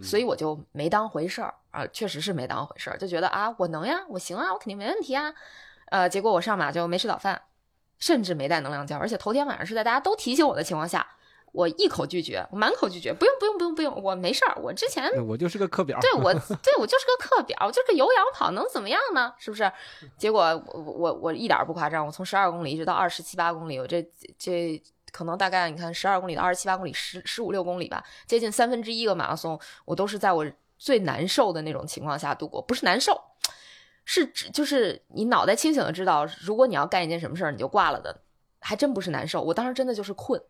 [0.00, 5.34] 所以我就没当回事儿啊，确实是没当回事儿，就觉得啊，我能呀，我行啊，我肯定没问题啊，
[5.86, 7.42] 呃，结果我上马就没吃早饭。
[8.02, 11.06] 甚至没带能量胶，而且头天晚上是在大家都提醒我的情况下，
[11.52, 19.32] 我一口拒绝，我满口拒绝，不用不用不用不用，我没事儿，我之前 我就是个课表，对我对我就是个课表，我就是个有氧跑，能怎么样呢？
[19.38, 19.70] 是不是？
[20.18, 24.04] 结果我我我一点不夸张，我从十二公里一直到二十七八公里，我这
[24.36, 24.82] 这
[25.12, 30.44] 可能大概你看十二公里到二十七八公里，十十五六公里吧，接近三分之一个马拉松，我都是在我
[30.76, 33.22] 最难受的那种情况下度过，不是难受。
[34.04, 38.22] 是指就是你脑袋清醒的知道，如果你要干一件什么事儿，你就挂了的，
[38.60, 39.42] 还真不是难受。
[39.42, 40.42] 我当时真的就是困，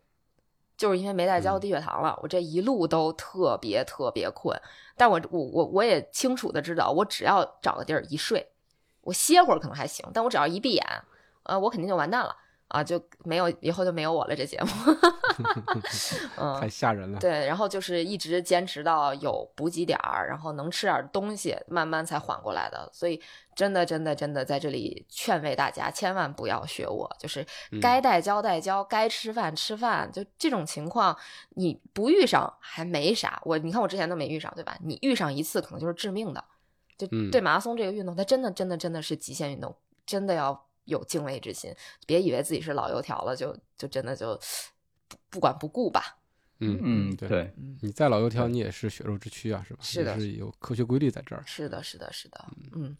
[0.75, 4.59] 就是因为没带交低血糖了，我这一路都特别特别困。
[4.97, 8.51] 但我我我我也清楚的知道，我只要找个地儿一睡，
[9.01, 10.85] 我歇会儿可能还行，但我只要一闭眼，
[11.43, 12.35] 呃，我肯定就完蛋了。
[12.73, 14.67] 啊，就没有以后就没有我了这节目，
[16.37, 17.19] 嗯，太吓人了。
[17.19, 22.89] 对，然后就是一直坚持到有补给点儿，然后能吃点东西，慢慢才缓过来的。
[22.91, 23.21] 所以
[23.53, 27.45] 真的真的真的在这里劝慰大家，千万不要学我，就是
[27.79, 30.11] 该带胶带胶，该吃饭吃饭。
[30.11, 31.15] 就这种情况，
[31.49, 33.39] 你不遇上还没啥。
[33.45, 34.75] 我你看我之前都没遇上，对吧？
[34.83, 36.43] 你遇上一次可能就是致命的。
[36.97, 39.75] 就对马拉松这个运动，它真的真的真的是极限运动，
[40.07, 40.65] 真的要。
[40.85, 41.73] 有敬畏之心，
[42.05, 44.39] 别以为自己是老油条了，就就真的就
[45.07, 46.17] 不不管不顾吧。
[46.59, 49.79] 嗯嗯，对，你再老油条，你也是血肉之躯啊，是吧？
[49.81, 51.43] 是的，是有科学规律在这儿。
[51.45, 52.45] 是的，是的，是的。
[52.73, 52.95] 嗯，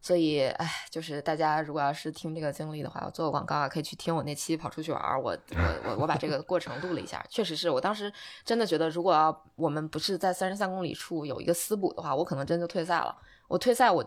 [0.00, 8.10] 所以，哎，就是大家如果要是听这个经历的话，我做个广告啊，可以去听我那期跑出去玩，我我我我把这个过程录了一下，确实是我当时
[8.44, 13.14] 真的觉得，如果要我们不是在三十三公里处有一个私补的话，我可能真就退赛了。
[13.48, 14.02] 我退赛，我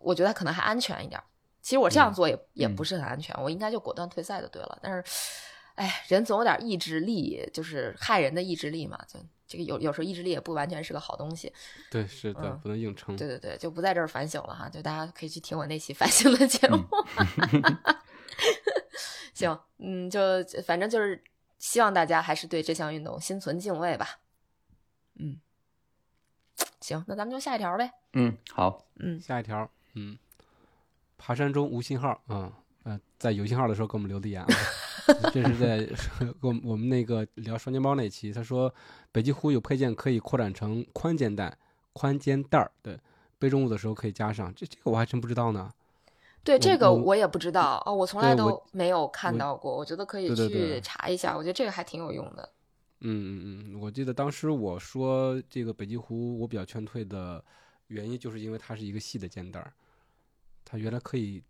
[0.00, 1.20] 我觉得可能还安全一点。
[1.68, 4.78] 其实我这样做也也不是很安全，我应该就果断退赛就对了。
[4.80, 5.04] 但是，
[5.74, 8.98] 哎，人总有点意志力，就是害人的意志力嘛。
[9.06, 11.52] 就这个有有时候意志力也不完全是个好东西。
[11.90, 13.14] 对，是的，不能硬撑。
[13.18, 14.66] 对对对，就不在这儿反省了哈。
[14.66, 16.82] 就大家可以去听我那期反省的节目。
[19.34, 20.20] 行，嗯，就
[20.64, 21.22] 反正就是
[21.58, 24.20] 希望大家还是对这项运动心存敬畏吧。
[25.16, 25.38] 嗯，
[26.80, 27.92] 行，那咱们就下一条呗。
[28.14, 28.86] 嗯，好。
[28.96, 29.70] 嗯，下一条。
[29.92, 30.18] 嗯。
[31.18, 32.50] 爬山中无信号，嗯。
[32.84, 34.48] 呃，在有信号的时候给我们留的言啊，
[35.30, 35.86] 这是在
[36.40, 38.72] 我我们那个聊双肩包那期，他说
[39.12, 41.54] 北极狐有配件可以扩展成宽肩带、
[41.92, 42.98] 宽肩带儿，对，
[43.38, 45.70] 背重物的时候可以加上，这这个我还真不知道呢。
[46.42, 52.48] 对，这个我也不知道哦，我从来都没有看到过，我觉得可以去查一下，我觉得这个还挺有用的。
[53.00, 57.44] 嗯嗯嗯，我记得当时我说这个北极狐我比较劝退的
[57.88, 59.70] 原因，就是因为它是一个细的肩带儿。
[60.70, 61.42] 它原来可以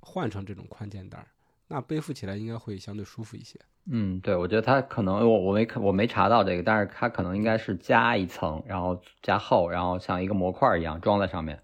[0.00, 1.26] 换成这种宽肩带，
[1.66, 3.58] 那背负起来应该会相对舒服一些。
[3.86, 11.58] 嗯，对，我觉得它可能我我没看我没查到这个，但是它可能应该是加一层，然后加厚，然后像一个模块一样装在上面，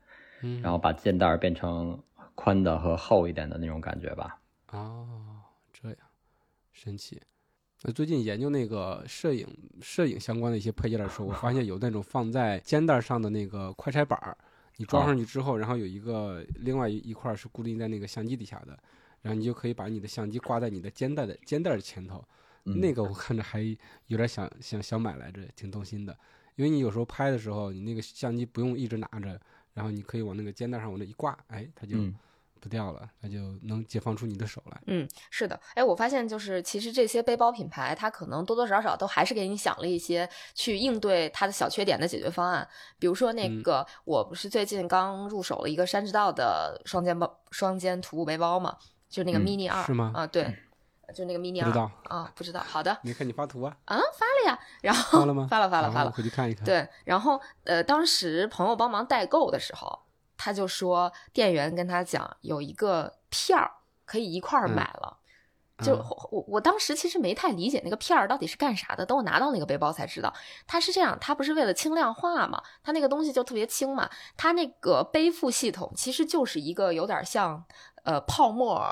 [0.62, 2.02] 然后把肩带变成
[2.34, 4.40] 宽的和厚一点的那种感觉吧。
[4.70, 5.06] 哦，
[5.72, 5.98] 这样
[6.72, 7.20] 神奇。
[7.82, 9.46] 那最近研究那个摄影
[9.80, 14.38] 摄影相关的一些配件的时候，我发现有那种放在肩带上的那个快拆板儿。
[14.76, 18.78] 你装上去之后，然后有一个另外一一块是固定在那个相机底下的，
[19.20, 22.24] 然后你就可以把你的相机挂在你的肩带的肩带的前头。
[22.64, 23.60] 那个我看着还
[24.06, 26.16] 有点想想想买来着，挺动心的。
[26.56, 29.40] 因为你有时候拍的时候，你那个相机不用一直拿着，
[29.74, 31.96] 然后你可以往那个肩带上往那一挂，哎，它就。
[32.62, 34.80] 不掉了，那就能解放出你的手来。
[34.86, 42.66] 嗯，是的，哎，我发现就是其实这些背包品牌，它可能多多少少都还是给你想了一些去应对它的小缺点的解决方案。
[43.00, 48.76] 比如说那个，我不是最近刚入手了一个山之道的双肩包、双肩徒步背包嘛，
[49.08, 50.12] 就那个 mini 二，是吗？
[50.14, 50.56] 啊，对，
[51.12, 51.66] 就那个 mini 二。
[51.66, 52.60] 不知道啊，不知道。
[52.60, 53.76] 好的，没看你发图啊？
[53.86, 54.58] 啊，发了呀。
[54.82, 55.48] 然后发了吗？
[55.50, 56.12] 发了，发了，发了。
[56.12, 56.64] 回去看一看。
[56.64, 59.98] 对，然后呃，当时朋友帮忙代购的时候。
[60.44, 63.70] 他就说，店员跟他讲有一个片儿
[64.04, 65.16] 可以一块儿买了，
[65.84, 65.94] 就
[66.32, 70.34] 我我当时其实没太理解那个片儿到底是干啥的，等我拿到那个背包才知道，
[70.66, 77.64] 它是这样，它不是为了轻量化嘛，它那个东西就特别轻嘛，它那个背负系统其实就是一个有点像
[78.02, 78.82] 呃泡沫，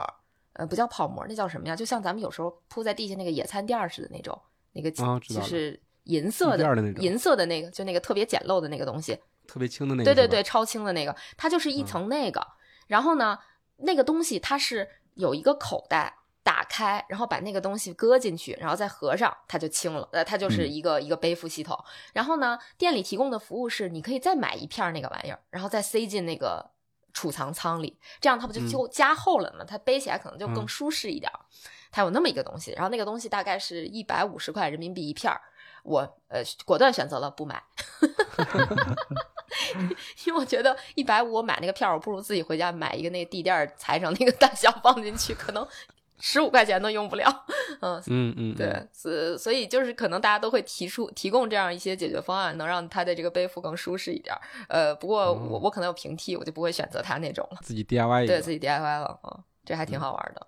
[0.53, 1.75] 呃不叫泡沫，那叫什么呀？
[1.75, 4.41] 就像咱们有时候铺在地下那个野餐垫似的那种，
[4.75, 6.65] 那个就是银色的
[7.03, 9.19] 银色的那个，就那个特别简陋的那个东西。
[9.51, 12.47] 特别轻的那个，对对对，超轻的那个，它就是一层那个，
[12.87, 13.39] 然后呢，
[13.79, 16.17] 那个东西它是有一个口袋。
[16.43, 20.09] 打开，然后把那个东西搁进去，然后再合上，它就轻了。
[20.11, 21.79] 呃，它就是一个、一个背负系统。
[22.15, 26.71] 然后呢，店里提供的服务是，你可以再买一片那个玩意儿，然后再塞进那个
[27.13, 29.65] 储藏仓里，这样它不就就加厚了吗？
[29.69, 31.31] 它背起来可能就更舒适一点。
[31.93, 35.39] 它有那么一个东西，然后那个东西大概是一百五十块人民币一片儿。
[35.83, 37.63] 我呃果断选择了不买，
[40.27, 45.67] 因为我觉得一百五我买那个片儿，我不如自己回家买一个那个地垫裁成那个大小放进去，可能。
[46.23, 47.47] 十五块钱都用不了，
[47.81, 54.37] 嗯嗯嗯，对，所所以就是可能大家都会提出提供这样一些解决方案，能让他的这个背负更舒适一点。
[54.69, 60.47] 呃，不过我我可能有平替，我就不会选择他那种了，自己 DIY 一对自己 DIY 了啊，这还挺好玩的。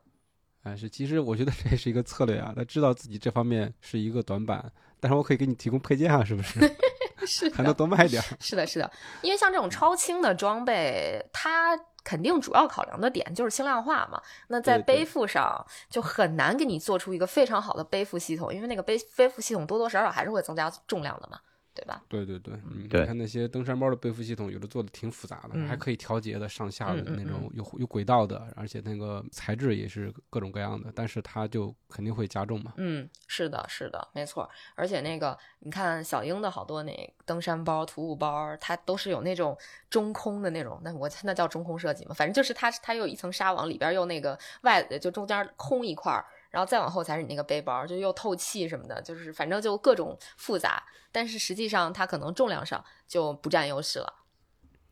[0.65, 6.61] 哎，是，其实我觉得这是一个策略啊，他知道自己这方面是一个短板，但是我可以给你提供配件啊，是不是？
[7.27, 8.23] 是，还能多卖点。
[8.41, 8.91] 是的，是的，
[9.23, 11.79] 因为像这种超轻的装备，它。
[12.05, 21.39] 肯定主要考量的点就是轻量化嘛，那在背负上就很难给你做出一个非常好的背负系统，因为那个背背负系统多多少少还是会增加重量的嘛。
[21.75, 22.03] 对吧？
[22.09, 32.75] 对对对，嗯，你看那些登山包的背负系统，有的做的挺复杂的，还可以调节的上下的那种，有有轨道的，而且那个材质也是各种各样的，但是它就肯定会加重嘛。
[32.77, 34.49] 嗯，是的，是的，没错。
[34.75, 39.57] 而且那个，你看小英的好多那登山包、徒步包，它都是有那种
[39.89, 46.25] 中空的那种，那我那叫中空设计嘛，反正就是它它有一层纱网，里边又那个外就中间空一块儿。
[46.53, 50.81] 然后再往后才是你那个背包，就又透气什么的，就是反正就各种复杂，
[51.11, 54.15] 但是实际上它可能重量上就不占优势了。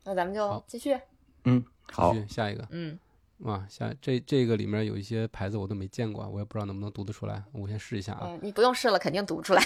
[0.04, 0.98] 那咱们就继续，
[1.44, 2.98] 嗯，好，下一个，嗯，
[3.40, 8.36] 哇，下这这个里面有一些牌子我都没见过，我也不知道能不能读得出来，我先试一下啊。
[8.40, 9.62] 你不用试了，肯定读不出来。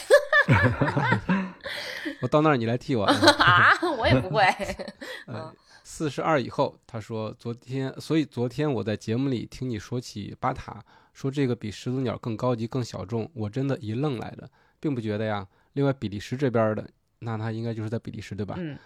[2.21, 4.45] 我到那儿你来替我啊， 我也不会。
[5.29, 10.85] 嗯，四十二以后，他说昨天，所以昨天我在节目里听你说起巴塔。
[11.15, 15.49] 说这个比始祖鸟更高级、更小众，我真的一愣来的，并不觉得呀。
[15.73, 16.87] 另外，比利时这边的，
[17.21, 18.57] 那它应该就是在比利时对吧？
[18.59, 18.77] 嗯。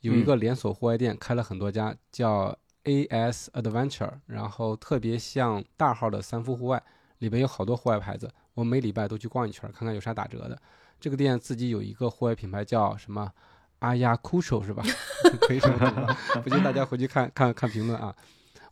[0.00, 6.82] 有一个连锁户外店，开了很多家，叫 AS Adventure，然后特别像大号的三夫户外，
[7.18, 10.60] 里边有好多户外牌子，我每礼拜都去逛一圈，看看有啥打折的。
[10.98, 13.30] 这个店自己有一个户外品牌叫什么
[13.78, 14.82] 阿亚库手是吧？
[15.42, 18.12] 可以这么读， 不信大家回去看看看评论啊。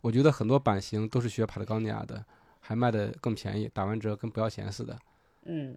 [0.01, 2.25] 我觉得很多版型都是学帕特高尼亚的。
[2.61, 4.97] 还卖的更便宜，打完折跟不要钱似的。
[5.43, 5.75] 嗯，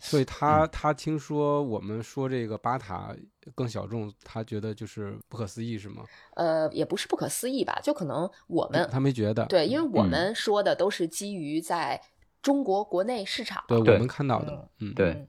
[0.00, 3.14] 所以 他他听说我们说这个巴塔
[3.54, 6.04] 更小众，他觉得就是不可思议，是吗？
[6.34, 9.46] 呃，也不是不可思议吧，就可能我们他没觉得。
[9.46, 12.02] 对，因为我们说的都是基于在
[12.42, 15.28] 中国国内市场，对我们看到的，嗯，对，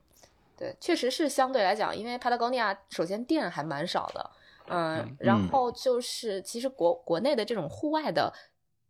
[0.56, 4.30] 对，确实是相对来讲，因为帕拉高尼亚首先店还蛮少的，
[4.66, 8.32] 嗯，然后就是其实国国内的这种户外的。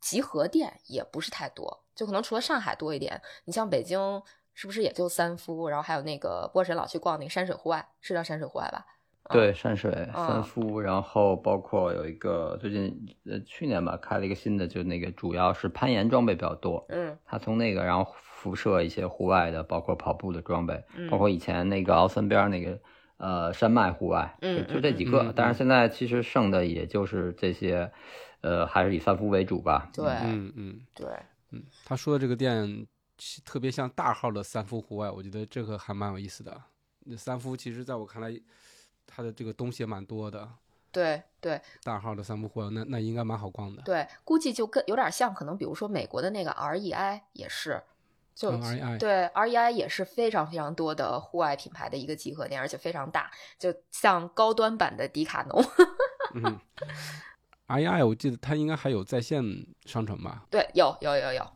[0.01, 3.21] 集合店也不是太多，就可能除了上海多一点。
[3.45, 4.23] 你像北京，
[4.55, 5.69] 是不是也就三夫？
[5.69, 8.87] 然后还有那个波神老去逛那个山水户外，是叫山水户外吧？
[9.31, 10.81] 对，山水三夫。
[10.81, 16.85] 然后包括有一个最近呃去年吧开了一个新的，就那个主要是攀岩装备比较多。
[16.89, 22.81] 嗯，他从那个然后辐射一些户外的，包括跑步的装备，包括以前那个奥森边那个
[23.19, 25.33] 呃山脉户外，嗯，就这几个。
[25.37, 27.93] 但是现在其实剩的也就是这些。
[28.43, 29.91] 呃，还是以三夫为主吧。
[29.93, 31.07] 对，嗯嗯，对，
[31.51, 32.87] 嗯，他说的这个店
[33.45, 36.63] 特别像大号的三夫户外，我觉得这个还蛮有意思的。
[37.01, 38.35] 那三夫其实在我看来，
[39.07, 40.49] 它的这个东西也蛮多的。
[40.93, 43.83] 对对，大号的三夫户外，那那应该蛮好逛的。
[43.83, 47.81] 对，估计就跟有点像，可能比如说美国的那个 REI 也是，
[48.35, 55.65] 就 REI 对 REI 也是非常非常多的户外品牌的一个集合店，而且非常大，就像高端版的迪卡侬。
[56.35, 56.59] 嗯。
[57.71, 59.43] R E I，我记得它应该还有在线
[59.85, 60.45] 商城吧？
[60.51, 61.47] 对，有有有有，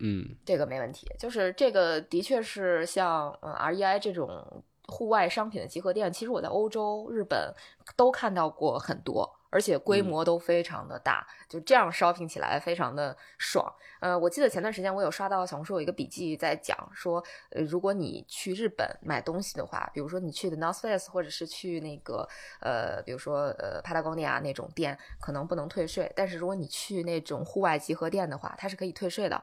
[0.00, 1.06] 嗯，这个没问题。
[1.16, 7.54] 就是这个的确是像嗯 R E I 这种户外商品的集合店，其实我在欧洲、日本
[7.96, 9.39] 都看到过很多。
[9.50, 13.70] 而且规模都非常的大，就这样 shopping 起来非常的爽。
[14.00, 22.26] 呃，我记得前段时间我有刷到小红书有一个笔记在讲说，呃，如果你去日本买东西的话，比如说你去的 North Face 或者是去那个
[22.60, 26.10] 呃，比如说呃 Patagonia 那种店，可能不能退税。
[26.14, 29.42] 但是如果你去那种户外集合店的话，它是可以退税的。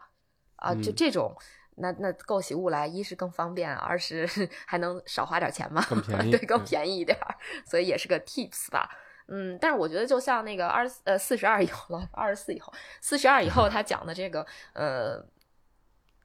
[0.55, 1.36] 啊，就这种，
[1.76, 4.28] 那那购起物来，一是更方便，二是
[4.66, 7.16] 还能少花点钱嘛，更便宜，对，更便宜一点，
[7.64, 8.89] 所以也是个 tips 吧。
[9.28, 15.23] 嗯，但是我觉得就像那个二呃四十二以后了，二十四以后，四十二以后他讲的这个呃，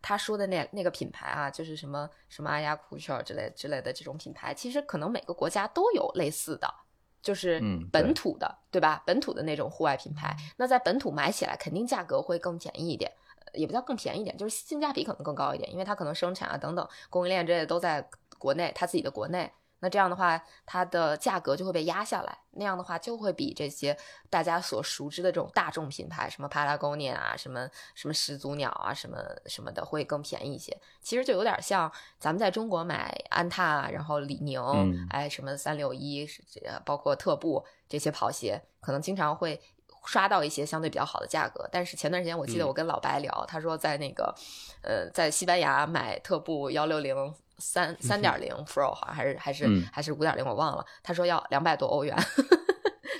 [0.00, 6.72] 他说的那那个品牌啊，就是什么什么阿亚库尔之类之类的这种品牌，其实可能每个国家都有类似的，
[7.20, 9.02] 就是嗯本土的，对吧？
[9.04, 13.10] 本土的那种户外品牌，那在本土买起来肯定价格会更便宜一点。
[13.44, 19.52] 呃也不叫更便宜一点，就是性价比可能更高一点，因为它可能生产啊等等供应链这些都在国内，它自己的国内。
[19.82, 23.96] 那这样的话，它的价格就会被压下来，那样的话就会比这些
[24.30, 30.76] 大家所熟知的这种大众品牌，什么 Patagonia 啊，什么什么始祖鸟啊，什么什么的，会更便宜一些。
[31.02, 39.60] 其实就有点像咱们在中国买安踏，然后李宁，嗯哎，什么三六一，是这包括特步这些跑鞋，可能经常会
[40.06, 41.68] 刷到一些相对比较好的价格。
[41.72, 44.32] 但是前段时间我记得嗯我跟老白聊，他说在那个
[44.82, 50.84] 呃，在西班牙买特步幺六零三三点零 Pro 好像还是还是、嗯还是五点零，我忘了。
[51.02, 52.16] 他说要两百多欧元，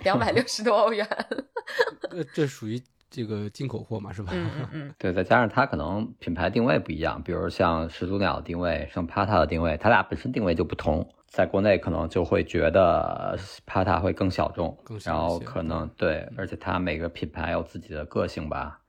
[0.02, 1.06] 两百六十多欧元。
[2.10, 4.32] 呃，这属于这个进口货嘛，是吧？
[4.34, 18.80] 嗯嗯 嗯，对，再加上它可能品牌定位不一样，比如像始祖鸟的定位，像 Pata 的定位，它俩本身定位就不同，在国内可能就会觉得 Pata 会更小众，更小一然后可能对，而且它每个品牌有自己的个性吧，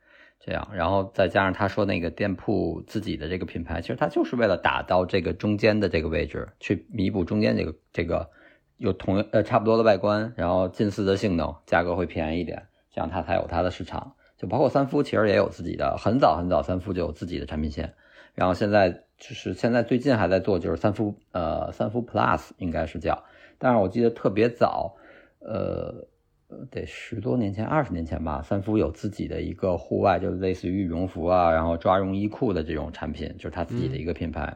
[0.45, 8.29] 这样，然后再加上他说那个店铺自己的这个品牌，其实它就是为了打到这个中间的这个位置，去弥补中间这个这个
[8.75, 14.15] 有同呃差不多的外观，然后近似的性能，价格会便宜一点，这样它才有它的市场。
[14.37, 17.93] 就包括三夫，其实也有自己的，很早很早三夫就有自己的产品线，
[18.35, 23.23] 然后现在就是现在最近还在做，就是三夫呃三夫 Plus 应该是叫，
[23.57, 24.97] 但是我记得特别早，
[25.39, 26.05] 呃。
[26.53, 34.55] 呃得十多年前、二十年前吧，三夫有自己的一个户外，就类似于羽绒服啊，然后抓绒衣裤的这种产品，就是他自己的一个品牌。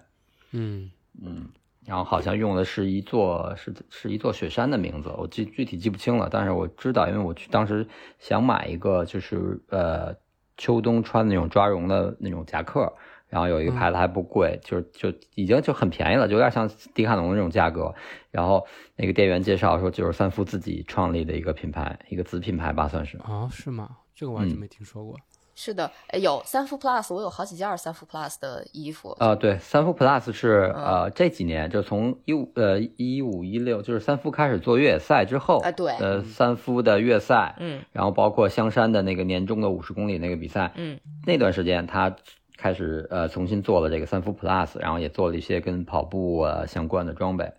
[0.52, 0.92] 嗯，
[1.22, 1.50] 嗯，
[1.86, 7.88] 然后好像用的是一座是是一座雪山的名字，我记具体记不清了，但是我知道，因为我去当时
[8.20, 10.16] 想买一个就是呃
[10.56, 12.94] 秋冬穿的那种抓绒的那种夹克，
[13.30, 17.94] 然后有一个牌子还不贵，就是就已经就很便宜了，就有点像迪卡侬的那种价格。
[18.32, 18.66] 然后
[18.96, 23.18] 那个店员介绍说，就是三夫自己创立的一个品牌，一个子品牌吧，算是。
[23.18, 23.98] 啊，是吗？
[24.16, 25.16] 这个我还真嗯没听说过。
[25.60, 29.18] 是的，哎有三夫 Plus，我有好几件三夫 Plus 的衣服。
[29.20, 42.16] 呃，对，三夫 Plus 是嗯呃这几年就从一五呃一五一六，就是三夫开始做越野赛之后，啊对呃三夫的越赛，嗯然后包括香山的那个年终的五十公里那个比赛，嗯那段时间他
[42.58, 47.54] 开始呃重新做了这个三夫 Plus，然后也做了一些跟跑步啊相关的装备。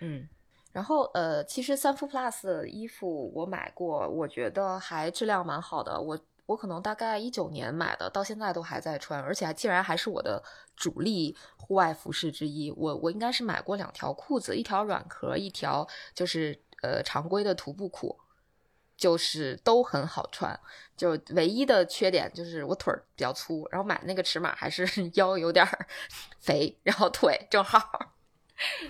[0.00, 0.28] 嗯。
[0.72, 6.00] 然后呃，其实三夫 Plus 衣服我买过，我觉得还质量蛮好的。
[6.00, 10.40] 我我可能大概一九年买的，到现在都还在穿，而且还竟然还是我的
[10.76, 12.70] 主力户外服饰之一。
[12.76, 15.84] 我我应该是买过两条裤子，一条软壳，一条
[16.14, 18.16] 就是呃常规的徒步裤，
[19.00, 20.60] 就是都很好穿。
[20.96, 24.86] 就唯一的缺点就是我腿儿比较粗，然后买那个尺码还是
[25.16, 25.86] 腰有点儿
[26.38, 28.12] 肥，然后腿正好。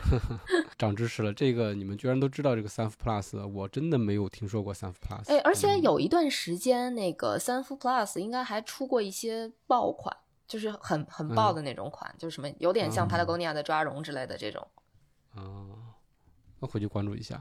[0.77, 5.31] 长知识了，这个你们居然都知道这个三福 Plus，我真的没有听说过三福 Plus。
[5.31, 10.17] 哎，而且嗯有一段时间，那个三夫 Plus 应该还出过一些爆款，
[10.49, 14.67] 就是很很爆的那种款，就是什么有点像嗯 Patagonia 的抓绒之类的这种。
[15.37, 15.79] 哦，
[16.59, 17.41] 那回去关注一下。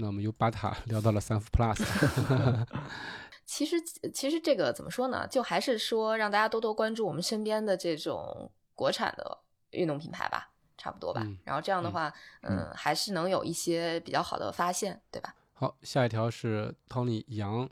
[0.00, 1.76] 好，那我们由巴塔 聊到了三福 Plus。
[3.44, 3.76] 其实，
[4.14, 5.26] 其实这个怎么说呢？
[5.26, 9.38] 就还是说让大家多多关注我们身边的这种国产的
[9.70, 11.22] 运动品牌吧，差不多吧。
[11.24, 15.34] 嗯然后这样的话，嗯，还是能有一些比较好的发现，对吧？
[15.54, 17.68] 好，下一条是 Tony 杨，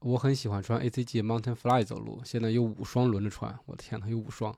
[0.00, 4.54] 我很喜欢穿 ACG Mountain Fly 走路，现在有五双轮着穿，我的天呐，有五双，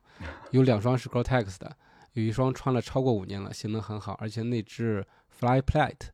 [0.50, 1.76] 有两双是 Gore-Tex 的，
[2.14, 6.08] 有一双穿了超过五年了，性能很好，而且内置 Fly Plate，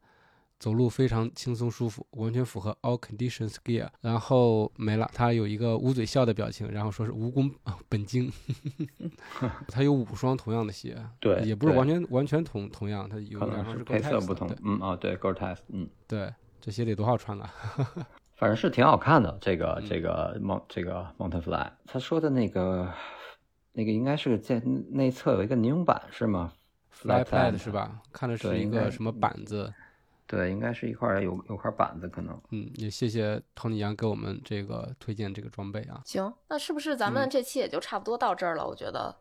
[0.60, 3.88] 走路非常轻松舒服，完全符合 All Conditions Gear。
[4.02, 8.30] 然后没了，他有一个捂嘴笑的表情，然后说是蜈蚣啊 本精，
[9.68, 17.50] 他有五双同样的鞋，对也不是完全完全同同样，他有可两双能是配色不同，嗯啊，对，Gore-Tex，嗯，对，这鞋得多好穿啊！
[18.36, 19.36] 反正是挺好看的。
[19.40, 22.90] 这个嗯这个 Mount 这个 Mountain Fly，他说的那个
[23.72, 26.52] 那个应该是在内侧有一个尼龙板是吗
[26.90, 28.00] Fly Pad 是吧？
[28.12, 29.72] 看的是一个什么板子？
[30.30, 32.40] 对，应该是一块儿有有块板子可能。
[32.50, 36.00] 嗯，也谢谢 Tony 杨给我们这个推荐这个装备啊。
[36.04, 38.64] 行，那是不是咱们嗯这期也就差不多到这儿了？
[38.64, 39.12] 我觉得，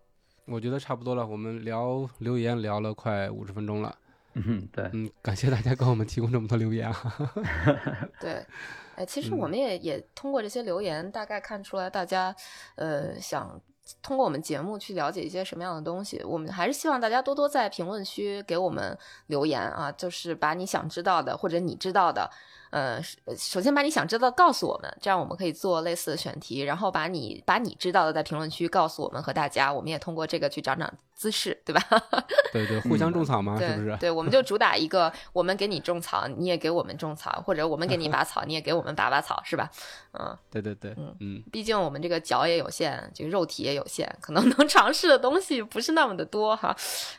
[0.45, 3.97] 我觉得差不多了，我们聊留言聊了快五十分钟了。
[4.35, 7.13] 嗯，对，嗯，感谢大家给我们提供这么多留言啊。
[8.21, 8.45] 对，
[8.95, 12.33] 哎，其实我嗯们也、也通过这些留言，大概看出来大家，
[12.75, 13.59] 呃，想
[14.01, 16.21] 通过我们节目去了解一些什么样的东西。
[16.23, 22.29] 我们还是希望大家多多在评论区给我们留言啊，就是把你想知道的或者你知道的，
[22.71, 23.01] 呃，
[23.37, 31.81] 首先把你想知道的告诉我们，这样我们可以做类似的选题，然后把你把你知道的在评论区告诉我们和大家，我们也通过这个去涨涨姿势，对吧？
[32.53, 33.97] 对对，互相种草嘛，是对不是？
[33.97, 39.69] 对，我们就主打一个，我们给你种草，你也给我们种草，或者我们给你 拔草，你也给我们拔拔草，是吧？
[40.17, 46.73] 嗯，对对对，嗯嗯，毕竟我们这个脚也有限，这个肉体也有限，可能能尝试的东西不是那么的多哈。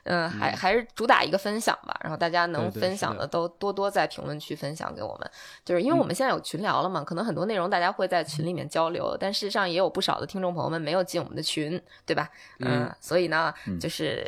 [0.05, 5.31] 嗯，还还是主打一个分享吧，然后大家能分享的都多多在评论区分享给我们，
[5.63, 12.31] 就是因为我们现在有群聊了嘛，可能很多内容大家会在群里面交流，但事实上也有不少的听众朋友们没有进我们的群，对吧？
[12.61, 14.25] 嗯，所以呢，就是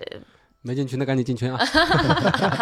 [0.62, 1.58] 没进群的赶紧进群啊！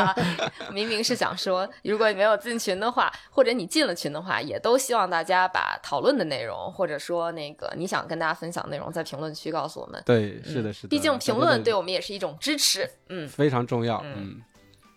[0.72, 10.03] 明明是想说，如果你没有进群的话，或者你进了群的话，也都希望大家把讨论的内容，或者说那个你想跟大家分享的内容，在评论区告诉我们。
[10.07, 10.88] 对，是的，是的。
[10.88, 12.88] 毕竟评论对我我们也是一种支持。
[13.09, 14.01] 嗯，非常重要。
[14.05, 14.42] 嗯嗯，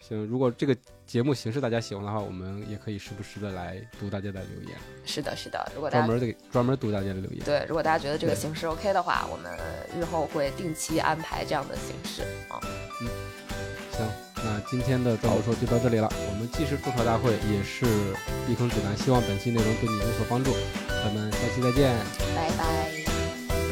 [0.06, 0.76] 行，如果这个
[1.08, 5.72] 节目形式大家喜欢的话，我们也可以时不时的来读大家的留言，是的，是的。
[5.74, 7.40] 如果大家专门的专门读大家的留言。
[7.46, 9.50] 对，如果大家觉得这个形式 OK 的话，我们
[9.98, 12.60] 日后会定期安排这样的形式啊。
[13.02, 13.08] 嗯
[13.94, 14.06] 行，
[14.44, 16.12] 那今天的专播说就到这里了。
[16.30, 17.86] 我们既是吐槽大会，也是
[18.46, 20.52] 避坑指南，希望本期内容对你有所帮助。
[20.90, 21.96] 咱们下期再见。
[22.36, 22.92] 拜拜。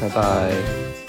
[0.00, 1.01] 拜拜。